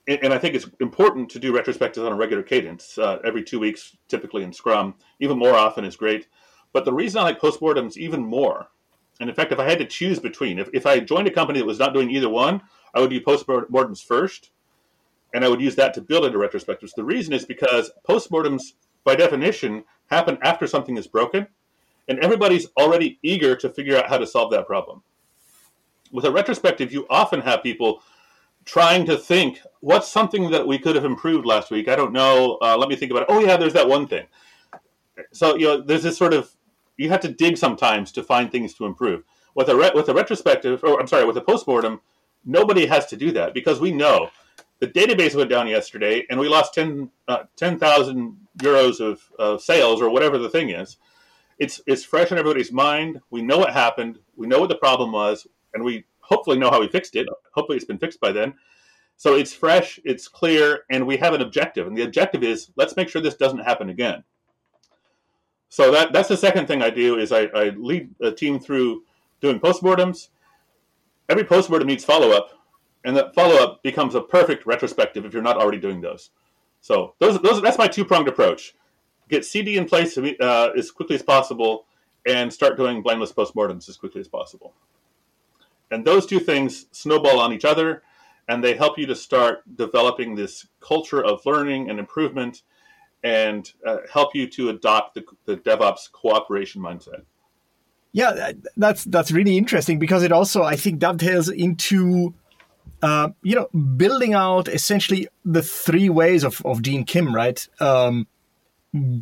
[0.09, 3.43] And, and I think it's important to do retrospectives on a regular cadence, uh, every
[3.43, 4.95] two weeks, typically in Scrum.
[5.21, 6.27] Even more often is great.
[6.73, 8.69] But the reason I like postmortems even more,
[9.21, 11.59] and in fact, if I had to choose between, if, if I joined a company
[11.59, 12.63] that was not doing either one,
[12.95, 14.51] I would do postmortems first,
[15.35, 16.95] and I would use that to build into retrospectives.
[16.95, 18.75] The reason is because postmortems,
[19.11, 21.45] by definition, happen after something is broken
[22.07, 25.03] and everybody's already eager to figure out how to solve that problem.
[26.13, 28.05] With a retrospective, you often have people
[28.65, 31.89] trying to think, what's something that we could have improved last week?
[31.89, 32.57] I don't know.
[32.63, 33.29] Uh, let me think about it.
[33.31, 34.27] Oh, yeah, there's that one thing.
[35.33, 36.55] So, you know, there's this sort of,
[36.97, 39.25] you have to dig sometimes to find things to improve.
[39.57, 42.01] With a, re- with a retrospective, or I'm sorry, with a postmortem,
[42.45, 44.31] Nobody has to do that because we know
[44.79, 50.01] the database went down yesterday and we lost 10 uh, 10,000 euros of, of sales
[50.01, 50.97] or whatever the thing is.
[51.59, 53.21] It's it's fresh in everybody's mind.
[53.31, 54.19] We know what happened.
[54.37, 57.27] We know what the problem was, and we hopefully know how we fixed it.
[57.53, 58.55] Hopefully, it's been fixed by then.
[59.17, 61.87] So it's fresh, it's clear, and we have an objective.
[61.87, 64.25] And the objective is let's make sure this doesn't happen again.
[65.69, 69.03] So that that's the second thing I do is I, I lead a team through
[69.43, 70.29] doing postmortems.
[71.29, 72.51] Every postmortem needs follow up,
[73.05, 76.31] and that follow up becomes a perfect retrospective if you're not already doing those.
[76.81, 78.75] So those, those that's my two pronged approach:
[79.29, 81.87] get CD in place uh, as quickly as possible,
[82.27, 84.75] and start doing blameless postmortems as quickly as possible.
[85.91, 88.03] And those two things snowball on each other
[88.51, 92.63] and they help you to start developing this culture of learning and improvement
[93.23, 97.23] and uh, help you to adopt the, the DevOps cooperation mindset.
[98.13, 102.35] Yeah, that's that's really interesting because it also I think dovetails into
[103.03, 107.67] uh, you know building out essentially the three ways of, of Gene Kim, right?
[107.81, 108.27] Um,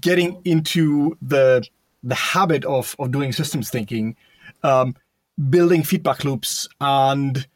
[0.00, 1.66] getting into the
[2.02, 4.16] the habit of of doing systems thinking,
[4.62, 4.96] um,
[5.50, 7.46] building feedback loops, and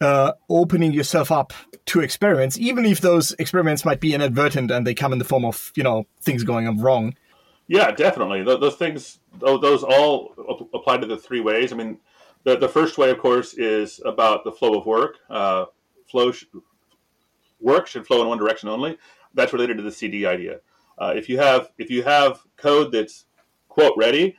[0.00, 1.52] uh, opening yourself up
[1.86, 5.44] to experiments, even if those experiments might be inadvertent and they come in the form
[5.44, 7.14] of you know things going wrong.
[7.68, 8.44] Yeah, definitely.
[8.44, 10.34] Those things, those all
[10.72, 11.72] apply to the three ways.
[11.72, 11.98] I mean,
[12.46, 15.16] the the first way, of course, is about the flow of work.
[15.28, 15.66] Uh,
[16.08, 16.44] flow sh-
[17.60, 18.96] work should flow in one direction only.
[19.34, 20.60] That's related to the CD idea.
[20.96, 23.24] Uh, if you have if you have code that's
[23.68, 24.36] quote ready,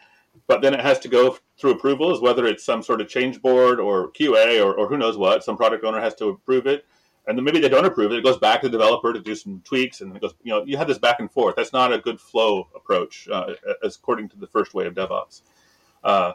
[0.47, 3.79] but then it has to go through approvals, whether it's some sort of change board
[3.79, 5.43] or QA or, or who knows what.
[5.43, 6.85] Some product owner has to approve it,
[7.27, 8.19] and then maybe they don't approve it.
[8.19, 10.33] It goes back to the developer to do some tweaks, and it goes.
[10.43, 11.57] You know, you have this back and forth.
[11.57, 15.41] That's not a good flow approach, uh, as according to the first way of DevOps.
[16.05, 16.31] Uh,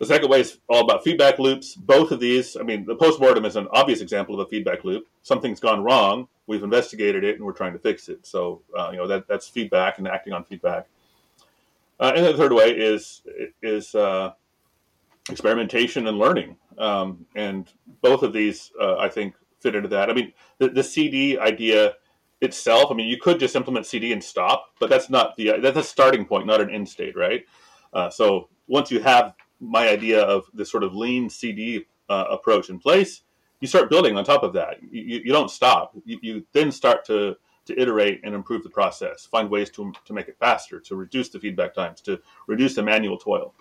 [0.00, 1.74] the second way is all about feedback loops.
[1.74, 5.06] Both of these, I mean, the postmortem is an obvious example of a feedback loop.
[5.22, 6.26] Something's gone wrong.
[6.46, 8.26] We've investigated it, and we're trying to fix it.
[8.26, 10.86] So, uh, you know, that that's feedback and acting on feedback.
[12.00, 13.20] Uh, and the third way is
[13.62, 14.32] is uh,
[15.28, 20.08] experimentation and learning, um, and both of these uh, I think fit into that.
[20.08, 21.92] I mean, the, the, CD idea
[22.40, 22.90] itself.
[22.90, 25.82] I mean, you could just implement CD and stop, but that's not the that's a
[25.82, 27.44] starting point, not an end state, right?
[27.92, 32.70] Uh, so once you have my idea of this sort of lean CD uh, approach
[32.70, 33.22] in place,
[33.60, 34.82] you start building on top of that.
[34.82, 35.92] You, you don't stop.
[36.04, 40.12] You, you then start to to iterate and improve the process, find ways to, to
[40.12, 43.54] make it faster, to reduce the feedback times, to reduce the manual toil.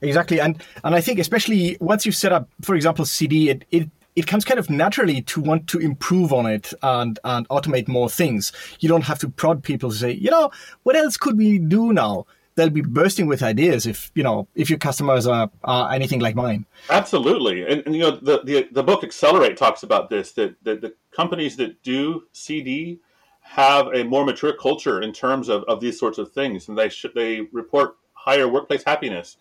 [0.00, 3.90] Exactly, and and I think especially once you've set up, for example, CD, it, it
[4.16, 8.10] it comes kind of naturally to want to improve on it and and automate more
[8.10, 8.50] things.
[8.80, 10.50] You don't have to prod people to say, you know,
[10.82, 12.26] what else could we do now?
[12.54, 16.34] They'll be bursting with ideas if you know if your customers are, are anything like
[16.34, 16.66] mine.
[16.90, 20.80] Absolutely, and, and you know the, the the book Accelerate talks about this that, that
[20.80, 23.00] the companies that do CD
[23.40, 26.88] have a more mature culture in terms of, of these sorts of things, and they
[26.88, 29.36] sh- they report higher workplace happiness.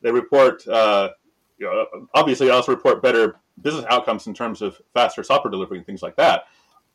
[0.00, 1.10] They report, uh,
[1.58, 5.86] you know, obviously, also report better business outcomes in terms of faster software delivery and
[5.86, 6.44] things like that.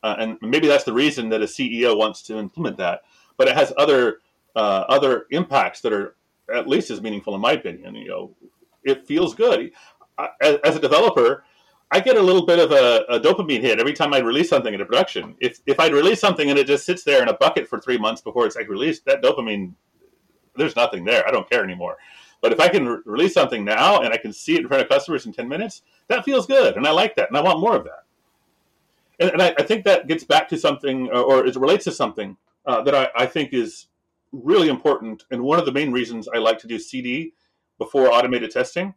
[0.03, 3.01] Uh, and maybe that's the reason that a CEO wants to implement that.
[3.38, 4.19] But it has other
[4.58, 6.15] uh, other impacts that are
[6.54, 7.93] at least as meaningful, in my opinion.
[7.93, 8.36] You know,
[8.84, 9.72] it feels good.
[10.17, 11.43] I, as, as a developer,
[11.91, 14.74] I get a little bit of a, a, dopamine hit every time I release something
[14.74, 15.36] into production.
[15.39, 18.00] If if I'd release something and it just sits there in a bucket for three
[18.00, 19.74] months before it's like released, that dopamine,
[20.56, 21.26] there's nothing there.
[21.28, 21.98] I don't care anymore.
[22.41, 24.82] But if I can re- release something now and I can see it in front
[24.82, 27.60] of customers in ten minutes, that feels good, and I like that, and I want
[27.60, 28.06] more of that.
[29.20, 31.91] And, and I, I, think that gets back to something, or, or it relates to
[31.91, 33.88] something uh, that I, I think is
[34.43, 37.34] really important, and one of the main reasons I like to do CD
[37.78, 38.93] before automated testing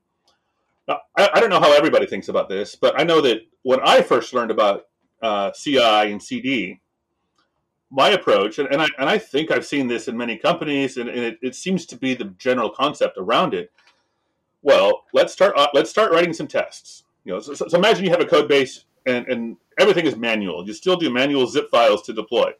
[0.91, 3.79] now, I, I, don't know how everybody thinks about this, but I know that when
[3.85, 4.87] I first learned about
[5.23, 6.81] uh, CI and CD,
[7.91, 11.09] my approach, and, and, I, and I think I've seen this in many companies, and,
[11.09, 13.71] and it, it, seems to be the general concept around it.
[14.63, 15.55] Well, let's start.
[15.57, 17.05] Uh, let's start writing some tests.
[17.25, 20.67] You know, so, so, imagine you have a code base, and, and everything is manual.
[20.67, 22.53] You still do manual zip files to deploy.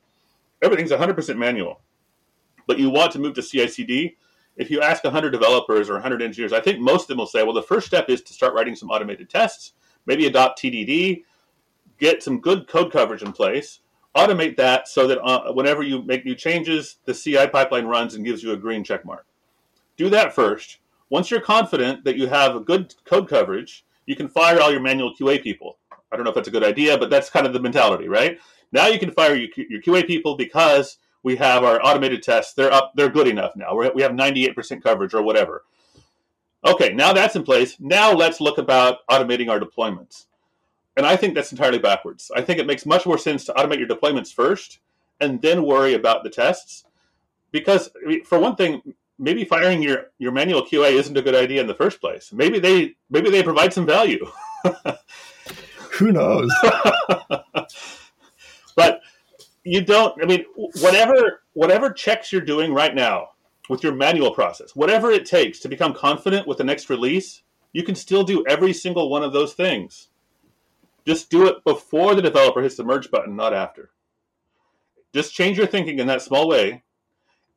[0.63, 1.81] Everything's 100% manual,
[2.71, 4.17] but you want to move to CI/CD
[4.61, 7.43] if you ask 100 developers or 100 engineers, I think most of them will say,
[7.43, 9.73] well, the first step is to start writing some automated tests,
[10.05, 11.25] maybe adopt TDD,
[11.99, 13.81] get some good code coverage in place,
[14.15, 18.25] automate that so that uh, whenever you make new changes, the CI pipeline runs and
[18.25, 19.25] gives you a green check mark.
[19.97, 20.79] Do that first.
[21.09, 24.81] Once you're confident that you have a good code coverage, you can fire all your
[24.81, 25.79] manual QA people.
[26.13, 28.39] I don't know if that's a good idea, but that's kind of the mentality, right?
[28.73, 32.55] Now you can fire your, your QA people because we have our automated tests.
[32.55, 32.93] They're up.
[32.95, 33.75] They're good enough now.
[33.75, 35.65] We're, we have 98% coverage or whatever.
[36.65, 37.77] Okay, now that's in place.
[37.81, 40.27] Now let's look about automating our deployments.
[40.97, 42.31] And I think that's entirely backwards.
[42.35, 44.81] I think it makes much more sense to automate your deployments first
[45.21, 46.85] and then worry about the tests.
[47.53, 47.91] Because
[48.27, 48.83] for one thing,
[49.19, 52.33] maybe firing your, your manual QA isn't a good idea in the first place.
[52.33, 54.27] Maybe they maybe they provide some value.
[55.93, 56.53] Who knows?
[58.77, 59.01] but
[59.65, 60.23] you don't.
[60.23, 60.45] I mean,
[60.81, 63.31] whatever whatever checks you're doing right now
[63.69, 67.43] with your manual process, whatever it takes to become confident with the next release,
[67.73, 70.09] you can still do every single one of those things.
[71.07, 73.91] Just do it before the developer hits the merge button, not after.
[75.15, 76.83] Just change your thinking in that small way,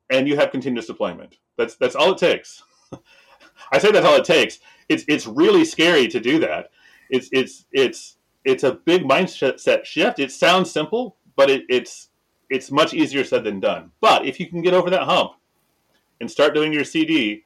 [0.10, 1.38] and you have continuous deployment.
[1.58, 2.64] That's that's all it takes.
[3.72, 4.60] I say that's all it takes.
[4.90, 6.70] It's it's really scary to do that.
[7.10, 10.20] It's it's it's it's a big mindset shift.
[10.20, 12.10] It sounds simple, but it, it's
[12.50, 13.92] it's much easier said than done.
[14.02, 15.32] But if you can get over that hump
[16.22, 17.44] and start doing your CD,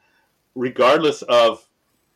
[0.56, 1.68] regardless of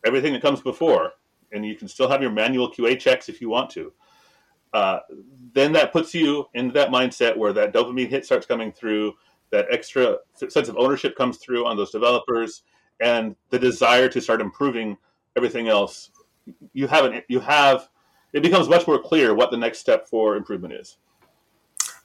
[0.06, 1.12] everything that comes before,
[1.52, 3.94] and you can still have your manual QA checks if you want to,
[4.74, 5.00] uh,
[5.54, 9.14] then that puts you into that mindset where that dopamine hit starts coming through,
[9.52, 12.64] that extra sense of ownership comes through on those developers,
[13.02, 14.98] and the desire to start improving
[15.36, 16.12] everything else.
[16.74, 17.90] You have an, you have
[18.34, 20.98] it becomes much more clear what the next step for improvement is.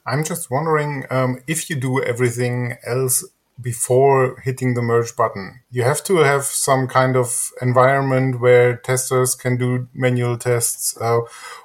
[0.07, 3.25] I'm just wondering um, if you do everything else
[3.59, 9.35] before hitting the merge button, you have to have some kind of environment where testers
[9.35, 10.95] can do manual tests.
[11.01, 11.21] Uh,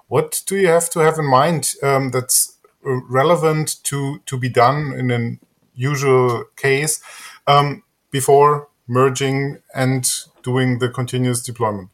[0.09, 4.93] what do you have to have in mind um, that's relevant to to be done
[4.99, 5.39] in an
[5.75, 7.01] usual case
[7.47, 10.11] um, before merging and
[10.43, 11.91] doing the continuous deployment?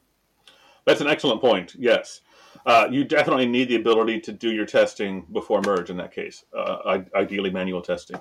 [0.87, 1.75] That's an excellent point.
[1.79, 2.23] Yes
[2.69, 6.45] uh, you definitely need the ability to do your testing before merge in that case,
[6.55, 8.21] uh, ideally manual testing.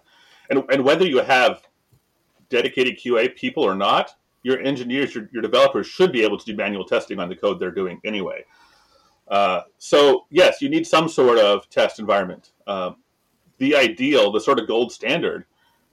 [0.50, 1.68] And, and whether you have
[2.48, 6.56] dedicated QA people or not, your engineers, your, your developers should be able to do
[6.56, 8.46] manual testing on the code they're doing anyway.
[9.28, 12.54] Uh, so, yes, you need some sort of test environment.
[12.68, 12.96] Um,
[13.58, 15.44] the ideal, the sort of gold standard,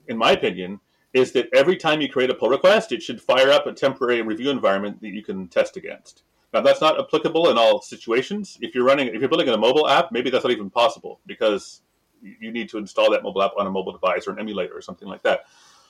[0.06, 0.78] in my opinion,
[1.12, 4.22] is that every time you create a pull request, it should fire up a temporary
[4.22, 6.22] review environment that you can test against.
[6.54, 8.56] Now that's not applicable in all situations.
[8.60, 11.82] If you're running, if you're building a mobile app, maybe that's not even possible because
[12.22, 14.80] you need to install that mobile app on a mobile device or an emulator or
[14.80, 15.40] something like that.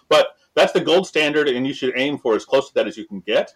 [0.09, 2.97] But that's the gold standard, and you should aim for as close to that as
[2.97, 3.55] you can get.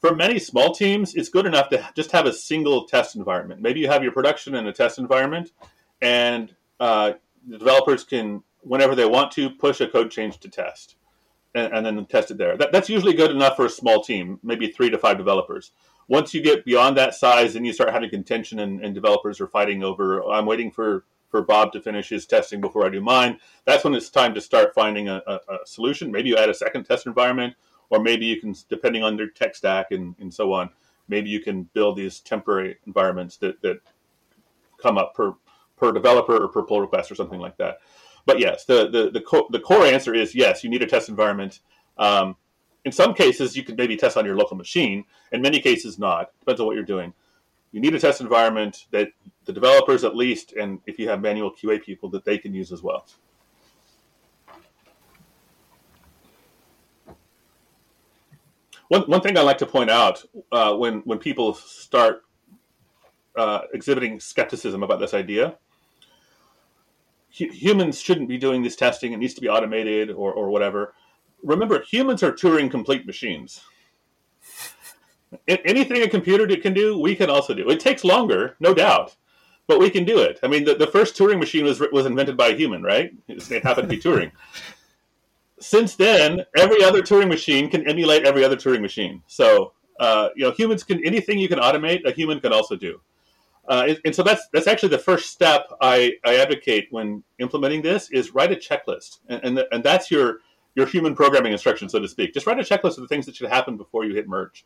[0.00, 3.60] For many small teams, it's good enough to just have a single test environment.
[3.60, 5.52] Maybe you have your production in a test environment,
[6.00, 7.12] and uh,
[7.46, 10.96] the developers can, whenever they want to, push a code change to test,
[11.54, 12.56] and, and then test it there.
[12.56, 15.72] That, that's usually good enough for a small team, maybe three to five developers
[16.08, 19.48] once you get beyond that size, then you start having contention, and, and developers are
[19.48, 20.22] fighting over.
[20.24, 23.38] I'm waiting for for Bob to finish his testing before I do mine.
[23.64, 26.12] That's when it's time to start finding a, a, a, solution.
[26.12, 27.54] Maybe you add a second test environment,
[27.90, 30.70] or maybe you can, depending on their tech stack and, and so on,
[31.08, 33.80] maybe you can build these temporary environments that, that
[34.80, 35.34] come up per
[35.76, 37.78] per developer or per pull request or something like that.
[38.24, 40.62] But yes, the the the, co- the core answer is yes.
[40.62, 41.60] You need a test environment.
[41.98, 42.36] Um,
[42.86, 45.04] in some cases, you could maybe test on your local machine.
[45.32, 46.30] In many cases, not.
[46.38, 47.12] Depends on what you're doing.
[47.72, 49.08] You need a test environment that
[49.44, 52.70] the developers, at least, and if you have manual QA people, that they can use
[52.70, 53.04] as well.
[58.86, 62.22] One, one thing I like to point out uh, when when people start
[63.34, 65.58] uh, exhibiting skepticism about this idea,
[67.30, 69.12] humans shouldn't be doing this testing.
[69.12, 70.94] It needs to be automated or, or whatever
[71.42, 73.62] remember, humans are Turing complete machines.
[75.48, 77.68] Anything a computer can do, we can also do.
[77.68, 79.16] It takes longer, no doubt,
[79.66, 80.38] but we can do it.
[80.42, 83.12] I mean, the, the first Turing machine was was invented by a human, right?
[83.28, 84.32] It happened to be Turing.
[85.58, 89.22] Since then, every other Turing machine can emulate every other Turing machine.
[89.26, 93.00] So, uh, you know, humans can anything you can automate, a human can also do.
[93.68, 97.82] Uh, and, and, so that's that's actually the first step I, I advocate when implementing
[97.82, 100.40] this is write a checklist, and and, the, and that's your
[100.76, 102.34] your human programming instruction, so to speak.
[102.34, 104.64] Just write a checklist of the things that should happen before you hit merge.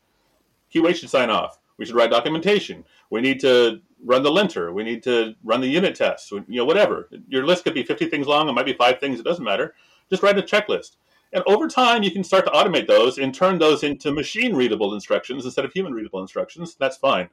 [0.73, 1.57] QA should sign off.
[1.77, 2.83] We should write documentation.
[3.09, 4.73] We need to run the linter.
[4.73, 6.29] We need to run the unit tests.
[6.31, 7.09] You know, whatever.
[7.27, 8.47] Your list could be 50 things long.
[8.49, 9.19] It might be five things.
[9.19, 9.73] It doesn't matter.
[10.09, 10.97] Just write a checklist.
[11.33, 14.93] And over time, you can start to automate those and turn those into machine readable
[14.93, 16.75] instructions instead of human readable instructions.
[16.77, 17.29] That's fine.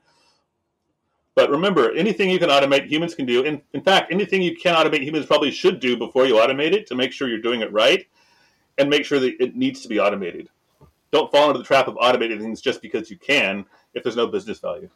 [1.35, 3.43] But remember, anything you can automate, humans can do.
[3.43, 6.87] In, in fact, anything you can automate, humans probably should do before you automate it
[6.89, 8.07] to make sure you're doing it right
[8.79, 10.49] and make sure that it needs to be automated.
[11.11, 13.65] Don't fall into the trap of automating things just because you can
[13.95, 14.89] if there's no business value.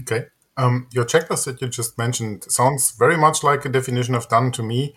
[0.00, 0.26] Okay.
[0.56, 4.52] Um, your checklist that you just mentioned sounds very much like a definition of done
[4.52, 4.94] to me.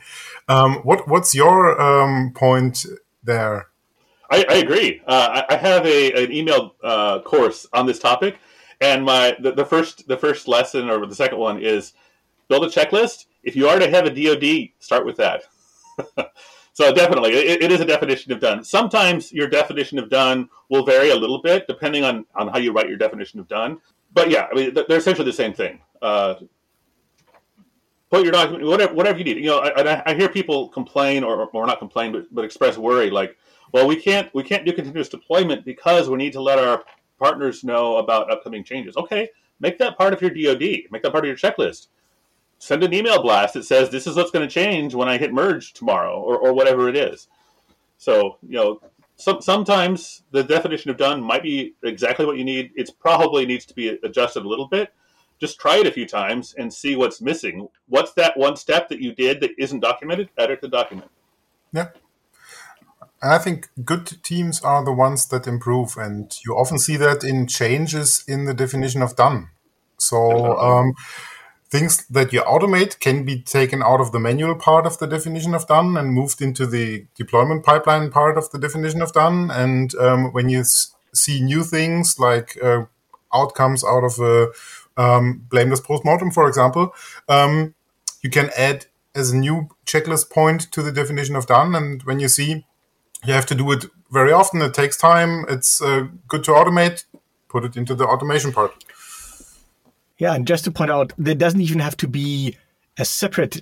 [0.50, 2.86] Um, what what's your um, point
[3.24, 3.68] there?
[4.30, 5.02] I, I agree.
[5.08, 8.38] Uh, I, I, have a an email uh, course on this topic,
[8.82, 11.94] and my the, the, first the first lesson or the second one is
[12.50, 13.26] build a checklist.
[13.44, 15.44] If you already have a DoD, start with that.
[16.76, 18.62] so definitely, it, it is a definition of done.
[18.62, 22.74] Sometimes your definition of done will vary a little bit depending on on how you
[22.74, 23.80] write your definition of done.
[24.14, 25.80] But yeah, I mean they're essentially the same thing.
[26.02, 26.36] Uh,
[28.10, 29.38] put your document whatever whatever you need.
[29.38, 33.10] You know, I, I hear people complain or, or not complain, but, but express worry
[33.10, 33.38] like,
[33.72, 36.84] well, we can't we can't do continuous deployment because we need to let our
[37.18, 38.98] partners know about upcoming changes.
[38.98, 39.30] Okay,
[39.62, 40.92] make that part of your DoD.
[40.92, 41.88] Make that part of your checklist.
[42.58, 45.34] Send an email blast that says this is what's going to change when I hit
[45.34, 47.28] merge tomorrow, or, or whatever it is.
[47.98, 48.82] So you know,
[49.16, 52.72] some, sometimes the definition of done might be exactly what you need.
[52.76, 54.94] It probably needs to be adjusted a little bit
[55.40, 57.68] just try it a few times and see what's missing.
[57.88, 60.30] What's that one step that you did that isn't documented?
[60.38, 61.12] Edit the document.
[61.74, 61.90] Yeah.
[63.22, 67.24] And I think good teams are the ones that improve, and you often see that
[67.24, 69.50] in changes in the definition of done.
[69.98, 70.94] So um,
[71.70, 75.56] things that you automate can be taken out of the manual part of the definition
[75.56, 79.50] of done and moved into the deployment pipeline part of the definition of done.
[79.52, 80.64] And um, when you
[81.14, 82.86] see new things like uh,
[83.34, 84.52] outcomes out of a
[84.98, 86.94] um, blameless postmortem, for example,
[87.28, 87.74] um,
[88.22, 88.86] you can add
[89.16, 91.74] as a new checklist point to the definition of done.
[91.74, 92.66] And when you see
[93.24, 97.06] you have to do it very often, it takes time, it's uh, good to automate,
[97.50, 98.72] put it into the automation part.
[100.18, 102.58] Yeah, and just to point out, there doesn't even have to be
[102.98, 103.62] a separate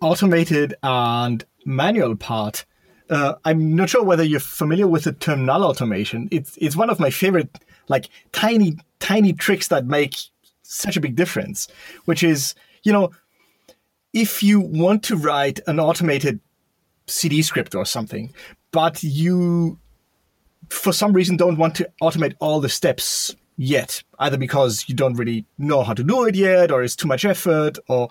[0.00, 2.64] automated and manual part.
[3.08, 6.28] Uh, I'm not sure whether you're familiar with the term null automation.
[6.30, 10.16] It's it's one of my favorite, like tiny tiny tricks that make
[10.62, 11.68] such a big difference,
[12.06, 13.10] which is, you know,
[14.12, 16.40] if you want to write an automated
[17.06, 18.32] CD script or something,
[18.70, 19.78] but you,
[20.68, 25.14] for some reason, don't want to automate all the steps yet, either because you don't
[25.14, 28.08] really know how to do it yet, or it's too much effort, or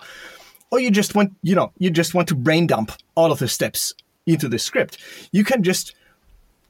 [0.70, 3.48] or you just want, you know, you just want to brain dump all of the
[3.48, 3.94] steps
[4.26, 4.98] into the script.
[5.30, 5.94] You can just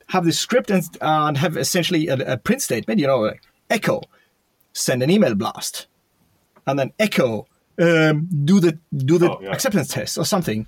[0.09, 4.03] have the script and, and have essentially a, a print statement, you know, like echo
[4.73, 5.87] send an email blast,
[6.66, 7.47] and then echo
[7.79, 9.51] um, do the do the oh, yeah.
[9.51, 10.66] acceptance test or something.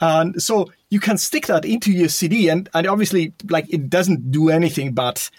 [0.00, 4.32] And so you can stick that into your CD, and, and obviously, like it doesn't
[4.32, 5.30] do anything but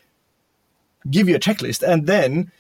[1.10, 2.52] give you a checklist, and then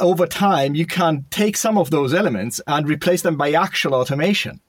[0.00, 4.60] over time you can take some of those elements and replace them by actual automation.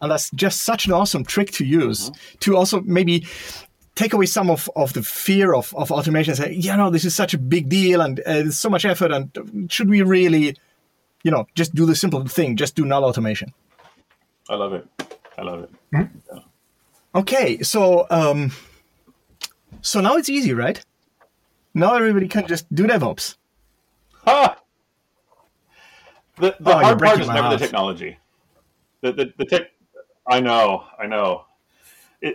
[0.00, 2.38] And that's just such an awesome trick to use mm-hmm.
[2.40, 3.26] to also maybe
[3.94, 7.04] take away some of, of the fear of, of automation and say, you know, this
[7.04, 9.12] is such a big deal and uh, so much effort.
[9.12, 10.56] And should we really,
[11.22, 13.54] you know, just do the simple thing, just do null automation?
[14.48, 14.86] I love it.
[15.38, 15.70] I love it.
[15.94, 16.18] Mm-hmm.
[16.34, 16.40] Yeah.
[17.14, 17.62] Okay.
[17.62, 18.50] So, um,
[19.80, 20.84] so now it's easy, right?
[21.74, 23.36] Now everybody can just do DevOps.
[24.24, 24.56] Ha!
[26.36, 28.18] The, the oh, hard part is never the technology.
[29.02, 29.70] The, the, the tech,
[30.26, 31.46] I know, I know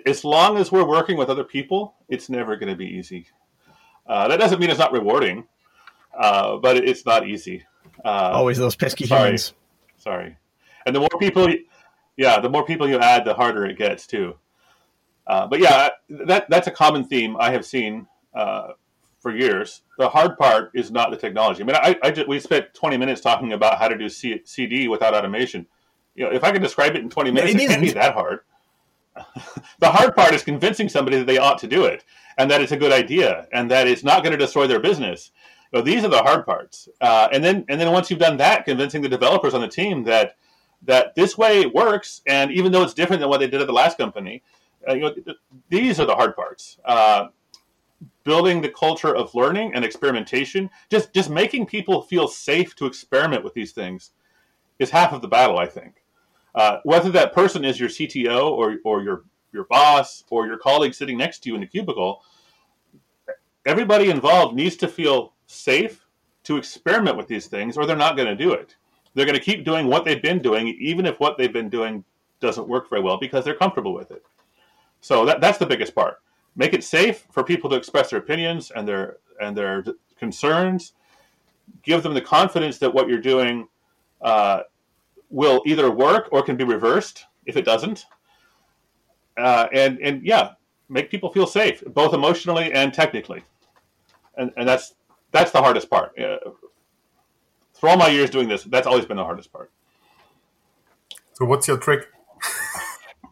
[0.05, 3.27] as long as we're working with other people, it's never going to be easy.
[4.07, 5.45] Uh, that doesn't mean it's not rewarding,
[6.17, 7.65] uh, but it's not easy.
[8.03, 9.53] Uh, Always those pesky sorry, humans.
[9.97, 10.37] Sorry,
[10.85, 11.47] and the more people,
[12.17, 14.35] yeah, the more people you add, the harder it gets too.
[15.27, 18.69] Uh, but yeah, that that's a common theme I have seen uh,
[19.19, 19.81] for years.
[19.97, 21.61] The hard part is not the technology.
[21.61, 24.41] I mean, I, I just, we spent 20 minutes talking about how to do C,
[24.45, 25.65] CD without automation.
[26.15, 28.13] You know, if I can describe it in 20 minutes, it, it can't be that
[28.13, 28.39] hard.
[29.79, 32.05] the hard part is convincing somebody that they ought to do it
[32.37, 35.31] and that it's a good idea and that it's not going to destroy their business.
[35.73, 36.87] So these are the hard parts.
[36.99, 40.03] Uh, and then and then once you've done that, convincing the developers on the team
[40.05, 40.35] that
[40.83, 43.73] that this way works, and even though it's different than what they did at the
[43.73, 44.41] last company,
[44.87, 45.13] uh, you know,
[45.69, 46.77] these are the hard parts.
[46.85, 47.27] Uh,
[48.23, 53.43] building the culture of learning and experimentation, just just making people feel safe to experiment
[53.43, 54.11] with these things,
[54.79, 56.03] is half of the battle, I think.
[56.55, 59.23] Uh, whether that person is your CTO or, or your,
[59.53, 62.23] your boss or your colleague sitting next to you in the cubicle,
[63.65, 66.05] everybody involved needs to feel safe
[66.43, 68.75] to experiment with these things or they're not going to do it.
[69.13, 72.03] They're going to keep doing what they've been doing, even if what they've been doing
[72.39, 74.23] doesn't work very well because they're comfortable with it.
[75.01, 76.17] So that, that's the biggest part.
[76.59, 79.81] Make it safe for people to express their opinions and their and their
[80.17, 80.91] concerns.
[81.83, 83.69] Give them the confidence that what you're doing
[84.21, 84.63] uh,
[85.29, 88.07] will either work or can be reversed if it doesn't.
[89.37, 90.49] Uh, and and yeah,
[90.89, 93.41] make people feel safe, both emotionally and technically.
[94.35, 94.95] And and that's
[95.31, 96.11] that's the hardest part.
[96.19, 96.39] Uh,
[97.71, 99.71] for all my years doing this, that's always been the hardest part.
[101.31, 102.09] So what's your trick?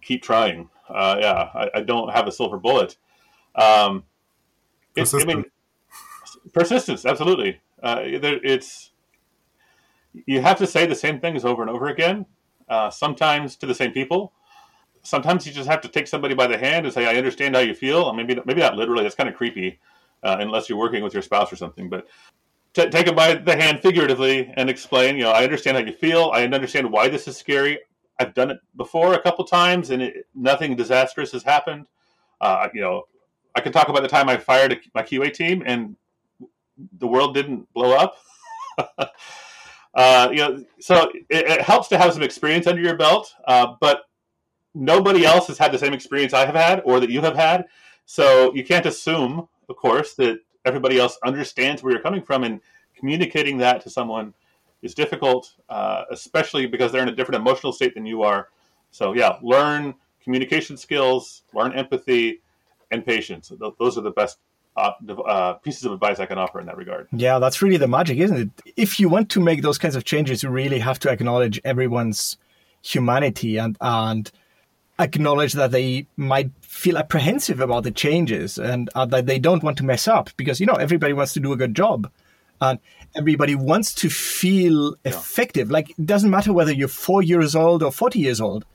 [0.02, 0.70] Keep trying.
[0.88, 2.96] Uh, yeah, I, I, don't have a silver bullet.
[3.58, 4.04] Um,
[4.96, 5.46] it, I mean,
[6.54, 7.60] persistence, absolutely.
[7.82, 8.92] Uh, it's
[10.26, 12.26] you have to say the same things over and over again.
[12.70, 14.34] Uh, sometimes to the same people.
[15.04, 17.62] Sometimes you just have to take somebody by the hand and say, "I understand how
[17.62, 19.04] you feel." Maybe maybe not literally.
[19.04, 19.80] That's kind of creepy,
[20.24, 21.90] uh, unless you're working with your spouse or something.
[21.90, 22.08] But
[22.74, 25.16] t- take them by the hand figuratively and explain.
[25.16, 26.32] You know, I understand how you feel.
[26.34, 27.80] I understand why this is scary.
[28.20, 31.88] I've done it before a couple times, and it, nothing disastrous has happened.
[32.42, 33.04] Uh, you know,
[33.58, 35.96] I can talk about the time I fired a, my QA team, and
[37.00, 38.18] the world didn't blow up.
[39.96, 43.74] uh, you know, so it, it, helps to have some experience under your belt, uh,
[43.82, 44.02] but
[44.76, 47.66] nobody else has had the same experience I have had or that you have had.
[48.06, 52.62] So you can't assume, of course, that everybody else understands where you're coming from, and
[52.96, 54.36] communicating that to someone
[54.84, 58.50] is difficult, uh, especially because they're in a different emotional state than you are.
[58.92, 62.42] So yeah, learn communication skills, learn empathy,
[62.92, 63.52] and patience.
[63.80, 64.38] Those are the best
[64.76, 64.92] uh,
[65.26, 67.08] uh, pieces of advice I can offer in that regard.
[67.12, 68.74] Yeah, that's really the magic, isn't it?
[68.76, 72.38] If you want to make those kinds of changes, you really have to acknowledge everyone's
[72.82, 74.32] humanity and and
[75.00, 79.78] acknowledge that they might feel apprehensive about the changes and uh, that they don't want
[79.78, 82.10] to mess up because you know everybody wants to do a good job
[82.62, 82.80] and
[83.16, 85.12] everybody wants to feel yeah.
[85.12, 88.66] effective like it doesn't matter whether you're 4 years old or 40 years old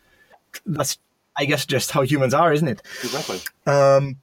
[0.64, 0.98] that's
[1.36, 4.16] i guess just how humans are isn't it exactly um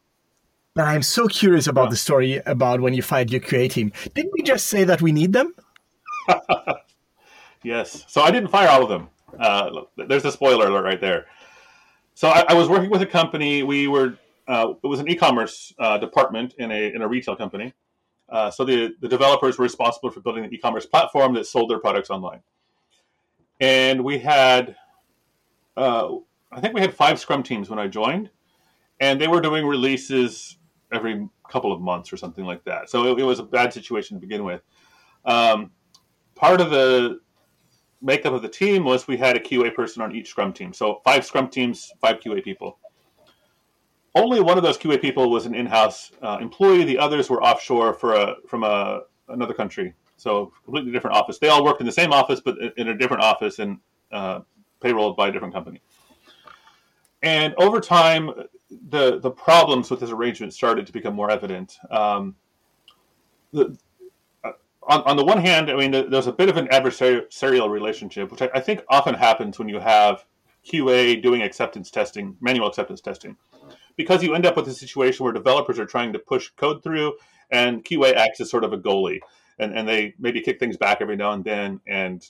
[0.73, 1.89] but i'm so curious about yeah.
[1.89, 5.11] the story about when you fired your qa team didn't we just say that we
[5.11, 5.53] need them
[7.63, 11.27] yes so i didn't fire all of them uh, there's a spoiler alert right there
[12.19, 13.63] so I, I, was working with a company.
[13.63, 17.73] We were uh, it was an e-commerce uh, department in a in a retail company.
[18.27, 21.79] Uh, so the the developers were responsible for building an e-commerce platform that sold their
[21.79, 22.41] products online.
[23.61, 24.75] And we had,
[25.77, 26.09] uh,
[26.51, 28.29] I think we had five Scrum teams when I joined,
[28.99, 30.57] and they were doing releases
[30.91, 32.89] every couple of months or something like that.
[32.89, 34.61] So it, it was a bad situation to begin with.
[35.25, 35.71] Um,
[36.35, 37.19] part of the
[38.01, 40.73] makeup of the team was we had a QA person on each Scrum team.
[40.73, 42.79] So five Scrum teams, five QA people.
[44.15, 46.83] Only one of those QA people was an in-house uh, employee.
[46.83, 49.93] The others were offshore for a from a another country.
[50.17, 51.37] So completely different office.
[51.37, 53.77] They all worked in the same office, but in a different office and
[54.11, 54.39] uh,
[54.81, 55.81] payrolled by a different company.
[57.21, 58.31] And over time,
[58.69, 61.77] the the problems with this arrangement started to become more evident.
[61.89, 62.35] Um,
[63.51, 63.77] the,
[64.43, 68.41] on, on the one hand, I mean, there's a bit of an adversarial relationship, which
[68.41, 70.25] I, I think often happens when you have
[70.65, 73.37] QA doing acceptance testing, manual acceptance testing,
[73.95, 77.15] because you end up with a situation where developers are trying to push code through,
[77.51, 79.19] and QA acts as sort of a goalie,
[79.59, 81.81] and, and they maybe kick things back every now and then.
[81.87, 82.27] And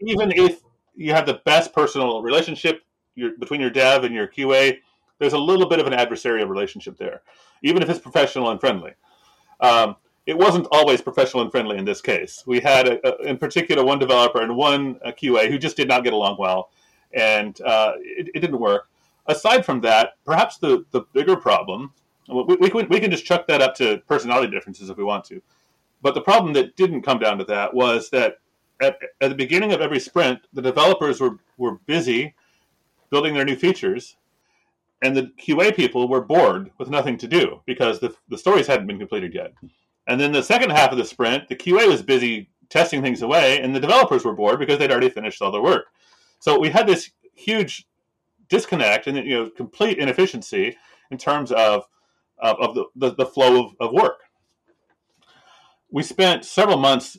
[0.00, 0.60] even if
[0.94, 2.82] you have the best personal relationship
[3.14, 4.78] your, between your dev and your QA,
[5.18, 7.22] there's a little bit of an adversarial relationship there,
[7.62, 8.92] even if it's professional and friendly.
[9.60, 9.96] Um,
[10.26, 12.44] it wasn't always professional and friendly in this case.
[12.46, 16.04] We had, a, a, in particular, one developer and one QA who just did not
[16.04, 16.70] get along well,
[17.12, 18.88] and uh, it, it, didn't work.
[19.26, 21.92] Aside from that, perhaps the, the bigger problem,
[22.28, 25.24] we, we, can, we can just chuck that up to personality differences if we want
[25.26, 25.42] to.
[26.02, 28.38] But the problem that didn't come down to that was that
[28.80, 32.34] at, at the beginning of every sprint, the developers were, were busy
[33.12, 34.16] building their new features,
[35.02, 38.88] and the QA people were bored with nothing to do because the, the stories hadn't
[38.88, 39.52] been completed yet.
[40.08, 43.60] And then the second half of the sprint, the QA was busy testing things away,
[43.60, 45.84] and the developers were bored because they'd already finished all their work.
[46.40, 47.86] So we had this huge
[48.48, 50.76] disconnect and you know complete inefficiency
[51.10, 51.86] in terms of
[52.38, 54.20] of, of the, the, the, flow of, of work.
[55.90, 57.16] We spent several months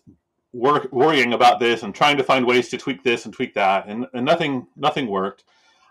[0.52, 3.88] work, worrying about this and trying to find ways to tweak this and tweak that,
[3.88, 5.46] and, and nothing nothing worked.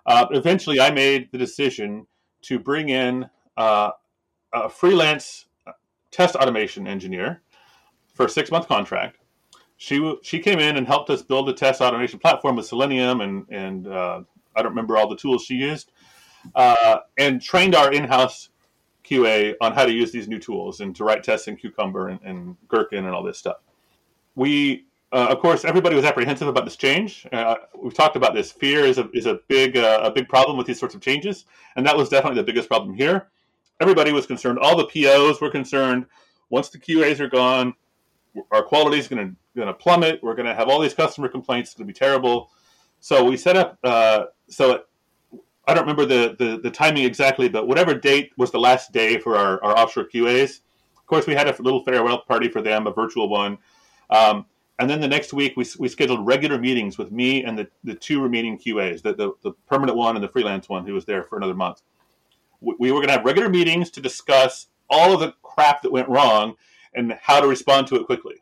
[0.07, 2.07] Uh, eventually, I made the decision
[2.43, 3.91] to bring in uh,
[4.53, 5.47] a freelance
[6.11, 7.43] test automation engineer
[8.15, 9.19] for a six month contract.
[9.77, 13.47] She she came in and helped us build a test automation platform with Selenium and
[13.51, 14.23] and uh,
[14.55, 15.91] I don't remember all the tools she used,
[16.55, 18.51] uh, and trained our in house
[19.05, 22.21] QA on how to use these new tools and to write tests in Cucumber and,
[22.23, 23.57] and Gherkin and all this stuff.
[24.35, 27.27] We uh, of course, everybody was apprehensive about this change.
[27.33, 28.51] Uh, we've talked about this.
[28.51, 31.45] Fear is a is a big uh, a big problem with these sorts of changes,
[31.77, 33.29] and that was definitely the biggest problem here
[33.83, 34.59] everybody was concerned.
[34.61, 36.07] All the POs were concerned.
[36.51, 37.75] Once the QAs are gone,
[38.53, 40.23] our quality is going to plummet.
[40.23, 41.71] We're going to have all these customer complaints.
[41.71, 42.51] It's going to be terrible.
[43.01, 43.79] So we set up.
[43.83, 44.85] Uh, so
[45.67, 49.19] I don't remember the, the, the timing exactly, but whatever date was the last day
[49.19, 50.61] for our, our offshore QAs.
[50.97, 53.59] Of course, we had a little farewell party for them, a virtual one.
[54.11, 54.47] Um,
[54.83, 57.95] and then the next week, we, we scheduled regular meetings with me and the, the
[57.95, 61.23] two remaining QAs, the, the, the permanent one and the freelance one who was there
[61.23, 61.83] for another month
[62.63, 66.09] we were going to have regular meetings to discuss all of the crap that went
[66.09, 66.55] wrong
[66.95, 68.37] and how to respond to it quickly.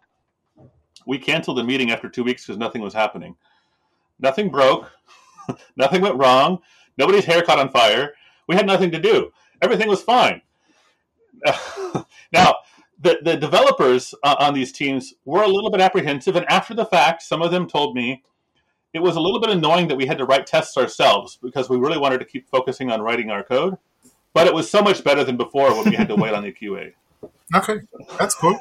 [1.07, 3.37] We canceled the meeting after two weeks because nothing was happening.
[4.19, 4.91] Nothing broke,
[5.77, 6.59] nothing went wrong,
[6.99, 8.13] nobody's hair caught on fire.
[8.47, 9.33] We had nothing to do.
[9.63, 10.43] Everything was fine.
[12.33, 12.57] now,
[13.01, 16.85] the, the developers uh, on these teams were a little bit apprehensive, and after the
[16.85, 18.23] fact, some of them told me
[18.93, 21.79] it was a little bit annoying that we had to write tests ourselves because we
[21.79, 23.77] really wanted to keep focusing on writing our code.
[24.33, 26.53] But it was so much better than before when we had to wait on the
[26.53, 26.93] QA.
[27.53, 27.81] Okay,
[28.17, 28.57] that's cool.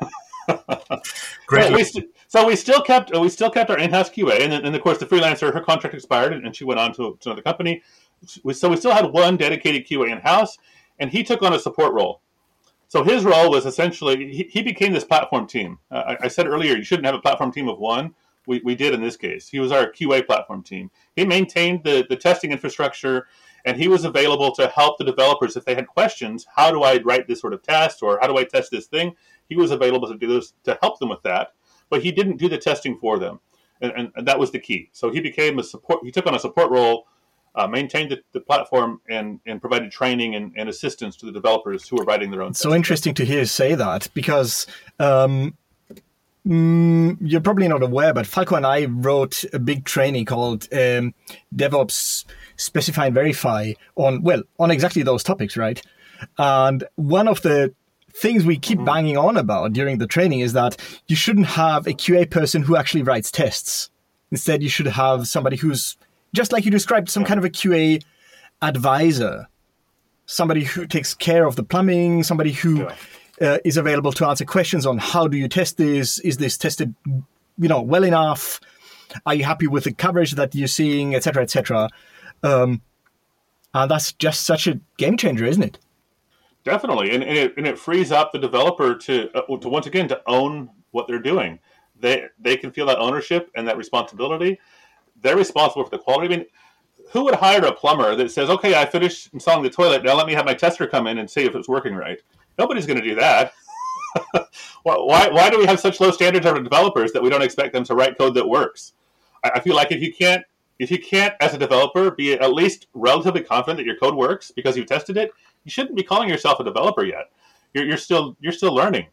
[1.46, 1.68] Great.
[1.68, 4.66] So we, st- so we, still kept we still kept our in-house QA, and then
[4.66, 7.44] and of course the freelancer her contract expired, and she went on to, to another
[7.44, 7.84] company.
[8.26, 10.58] So we still had one dedicated QA in-house,
[10.98, 12.22] and he took on a support role.
[12.90, 15.78] So his role was essentially he, he became this platform team.
[15.92, 18.16] Uh, I, I, said earlier you shouldn't have a platform team of one.
[18.48, 19.48] We, we did in this case.
[19.48, 20.90] He was our QA platform team.
[21.16, 23.28] He maintained the, the testing infrastructure
[23.66, 26.48] and he was available to help the developers if they had questions.
[26.56, 29.16] How do I write this sort of test or how do I test this thing?
[29.50, 31.54] He was available to do this to help them with that,
[31.92, 33.40] but he didn't do the testing for them.
[33.82, 34.90] And, and, and that was the key.
[34.94, 37.06] So he became a support, he took on a support role
[37.60, 41.88] uh, maintained the, the, platform and, and provided training and, and, assistance to the developers
[41.88, 42.53] who were writing their own.
[42.53, 44.66] So interesting to hear you say that because
[44.97, 45.57] um,
[46.47, 51.14] mm, you're probably not aware, but Falko and I wrote a big training called um,
[51.53, 52.24] DevOps
[52.55, 55.82] Specify and Verify on well on exactly those topics, right?
[56.38, 57.74] And one of the
[58.14, 58.86] things we keep mm-hmm.
[58.86, 62.78] banging on about during the training is that you shouldn't have a QA person who
[62.78, 63.89] actually writes tests.
[64.32, 65.97] Instead, you should have somebody who's
[66.34, 68.03] just like you described, some kind of a QA
[68.61, 69.47] advisor,
[70.25, 72.88] somebody who takes care of the plumbing, somebody who
[73.41, 76.19] uh, is available to answer questions on how do you test this?
[76.19, 78.59] Is this tested, you know, well enough?
[79.25, 81.89] Are you happy with the coverage that you're seeing, etc., etc.
[82.43, 82.82] Um,
[83.73, 85.80] and that's just such a game changer, isn't it?
[86.63, 90.07] Definitely, and, and, it, and it frees up the developer to uh, to once again
[90.09, 91.59] to own what they're doing.
[91.99, 94.59] They they can feel that ownership and that responsibility
[95.22, 96.34] they're responsible for the quality.
[96.34, 96.45] I mean,
[97.11, 100.03] who would hire a plumber that says, "Okay, I finished installing the toilet.
[100.03, 102.20] Now let me have my tester come in and see if it's working right"?
[102.57, 103.53] Nobody's going to do that.
[104.84, 107.84] why, why do we have such low standards of developers that we don't expect them
[107.86, 108.93] to write code that works?
[109.43, 110.43] I, I feel like if you can't
[110.80, 114.51] if you can't as a developer be at least relatively confident that your code works
[114.51, 115.32] because you've tested it,
[115.65, 117.32] you shouldn't be calling yourself a developer yet.
[117.74, 119.07] You're, you're still you're still learning.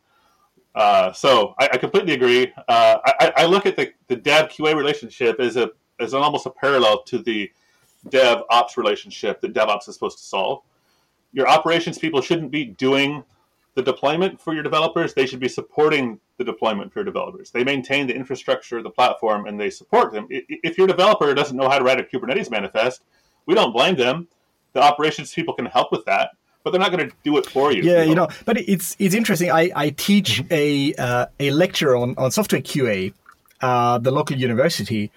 [0.74, 2.52] Uh, so I, I, completely agree.
[2.68, 6.50] Uh, I, I, look at the, the dev QA relationship as a an, almost a
[6.50, 7.50] parallel to the
[8.08, 10.62] dev ops relationship that DevOps is supposed to solve.
[11.32, 13.24] Your operations people shouldn't be doing
[13.74, 15.12] the deployment for your developers.
[15.12, 17.50] They should be supporting the deployment for your developers.
[17.50, 20.26] They maintain the infrastructure, the platform, and they support them.
[20.30, 23.02] If your developer doesn't know how to write a Kubernetes manifest,
[23.44, 24.28] we don't blame them.
[24.72, 26.30] The operations people can help with that,
[26.62, 27.82] but they're not going to do it for you.
[27.82, 29.50] Yeah, you know, you know but it's it's interesting.
[29.50, 30.52] I, I teach mm-hmm.
[30.52, 33.12] a uh, a lecture on, on software QA
[33.60, 35.10] uh, the local university,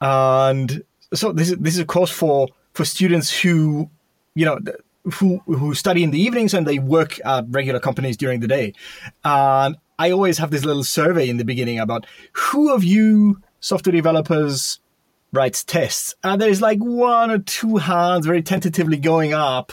[0.00, 0.82] and
[1.14, 3.90] so this is this is a course for for students who
[4.34, 4.58] you know
[5.14, 8.74] who who study in the evenings and they work at regular companies during the day.
[9.24, 13.92] And I always have this little survey in the beginning about who of you software
[13.92, 14.80] developers
[15.32, 19.72] writes tests, and there's like one or two hands very tentatively going up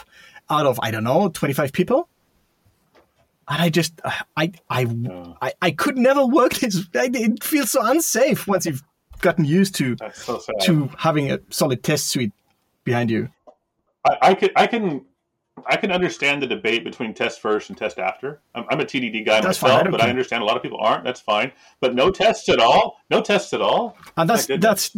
[0.49, 2.07] out of I don't know twenty five people
[3.47, 4.87] and I just I I,
[5.41, 6.87] I I could never work this.
[6.93, 8.83] It feels so unsafe once you've
[9.21, 12.31] gotten used to so to having a solid test suite
[12.83, 13.29] behind you.
[14.05, 15.05] I, I can I can
[15.67, 18.41] I can understand the debate between test first and test after.
[18.53, 20.07] I'm, I'm a TDD guy that's myself, I but care.
[20.07, 21.03] I understand a lot of people aren't.
[21.03, 21.51] That's fine.
[21.79, 22.99] But no tests at all.
[23.09, 23.97] No tests at all.
[24.17, 24.95] And that's that's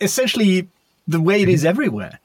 [0.00, 0.68] essentially
[1.06, 2.18] the way it is everywhere.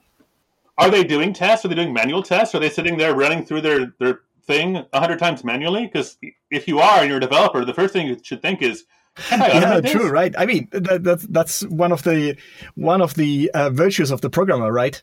[0.77, 1.65] Are they doing tests?
[1.65, 2.55] Are they doing manual tests?
[2.55, 5.85] Are they sitting there running through their their thing a hundred times manually?
[5.85, 6.17] Because
[6.49, 8.85] if you are and you're a developer, the first thing you should think is,
[9.31, 10.33] yeah, true, right?
[10.37, 12.37] I mean, that, that, that's one of the
[12.75, 15.01] one of the uh, virtues of the programmer, right?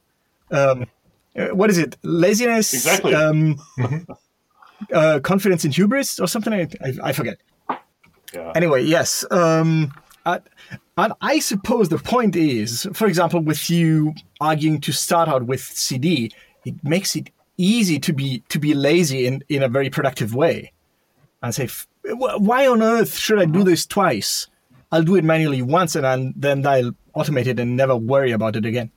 [0.51, 0.87] Um,
[1.37, 1.97] uh, what is it?
[2.03, 3.15] Laziness, exactly.
[3.15, 3.59] Um,
[4.93, 6.53] uh, confidence in hubris, or something.
[6.53, 7.39] I, I, I forget.
[8.35, 8.53] Yeah.
[8.55, 9.25] Anyway, yes.
[9.31, 9.93] Um,
[10.25, 15.61] and I suppose the point is, for example, with you arguing to start out with
[15.61, 16.31] CD,
[16.65, 20.73] it makes it easy to be to be lazy in in a very productive way,
[21.43, 21.69] and say
[22.05, 24.49] why on earth should I do this twice?
[24.91, 28.67] I'll do it manually once and then I'll automate it and never worry about it
[28.67, 28.91] again.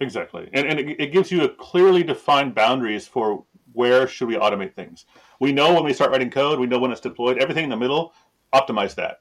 [0.00, 0.48] Exactly.
[0.52, 4.74] And, and it, it gives you a clearly defined boundaries for where should we automate
[4.74, 5.06] things.
[5.40, 7.38] We know when we start writing code, we know when it's deployed.
[7.38, 8.14] Everything in the middle,
[8.52, 9.20] optimize that.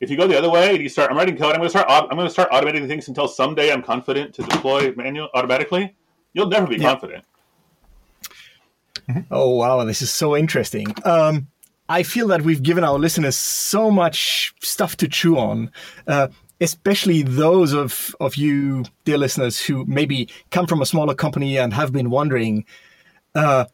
[0.00, 1.12] If you go the other way, and you start.
[1.12, 1.52] I'm writing code.
[1.52, 1.86] I'm going to start.
[1.88, 5.94] I'm going to start automating things until someday I'm confident to deploy manual automatically.
[6.32, 6.90] You'll never be yeah.
[6.90, 7.24] confident.
[9.30, 10.86] Oh wow, this is so interesting.
[11.04, 11.48] Um,
[11.92, 15.70] I feel that we've given our listeners so much stuff to chew on.
[16.06, 16.28] Uh,
[16.58, 21.74] especially those of, of you, dear listeners, who maybe come from a smaller company and
[21.74, 22.64] have been wondering
[23.34, 23.66] uh,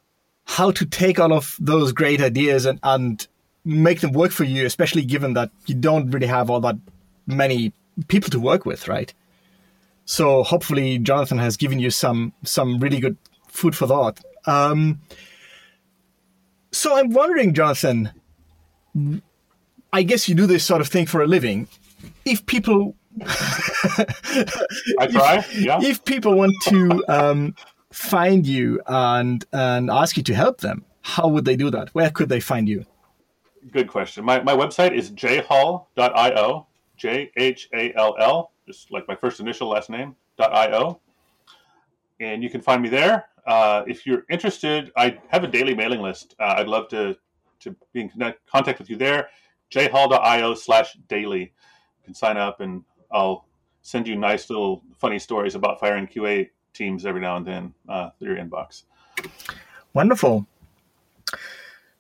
[0.47, 3.29] how to take all of those great ideas and, and
[3.65, 6.77] make them work for you, especially given that you don't really have all that
[7.29, 7.73] many
[8.09, 9.15] people to work with, right?
[10.07, 13.17] So hopefully Jonathan has given you some some really good
[13.47, 14.19] food for thought.
[14.45, 15.03] Um,
[16.73, 18.13] so I'm wondering, Jonathan,
[19.93, 21.69] I guess you do this sort of thing for a living.
[22.25, 25.79] If people I try, if, yeah.
[25.83, 27.55] If people want to um,
[27.91, 31.95] find you and and ask you to help them, how would they do that?
[31.95, 32.85] Where could they find you?
[33.73, 34.25] Good question.
[34.25, 36.67] My, my website is jhall.io,
[36.97, 41.01] J H A L L, just like my first initial last name, .io.
[42.21, 43.27] And you can find me there.
[43.49, 46.35] Uh, if you're interested, I have a daily mailing list.
[46.39, 47.17] Uh, I'd love to,
[47.61, 49.31] to be in contact with you there.
[49.71, 51.41] jhall.io slash daily.
[51.41, 53.47] You can sign up and I'll
[53.81, 58.11] send you nice little funny stories about firing QA teams every now and then uh,
[58.19, 58.83] through your inbox.
[59.95, 60.47] Wonderful.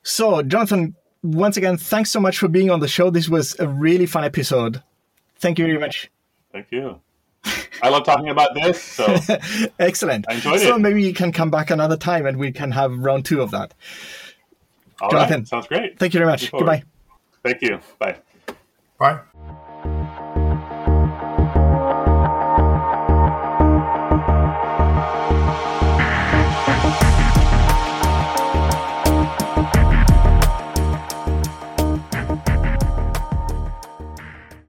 [0.02, 3.08] So, Jonathan, once again, thanks so much for being on the show.
[3.08, 4.82] This was a really fun episode.
[5.38, 6.10] Thank you very much.
[6.52, 7.00] Thank you.
[7.82, 8.82] I love talking about this.
[8.82, 9.16] So
[9.78, 10.26] excellent.
[10.28, 10.80] I enjoyed so it.
[10.80, 13.74] maybe you can come back another time and we can have round two of that.
[15.00, 15.48] All Jonathan, right.
[15.48, 15.98] Sounds great.
[15.98, 16.50] Thank you very much.
[16.50, 16.82] Goodbye.
[17.42, 17.80] Thank you.
[17.98, 18.18] Bye.
[18.98, 19.20] Bye.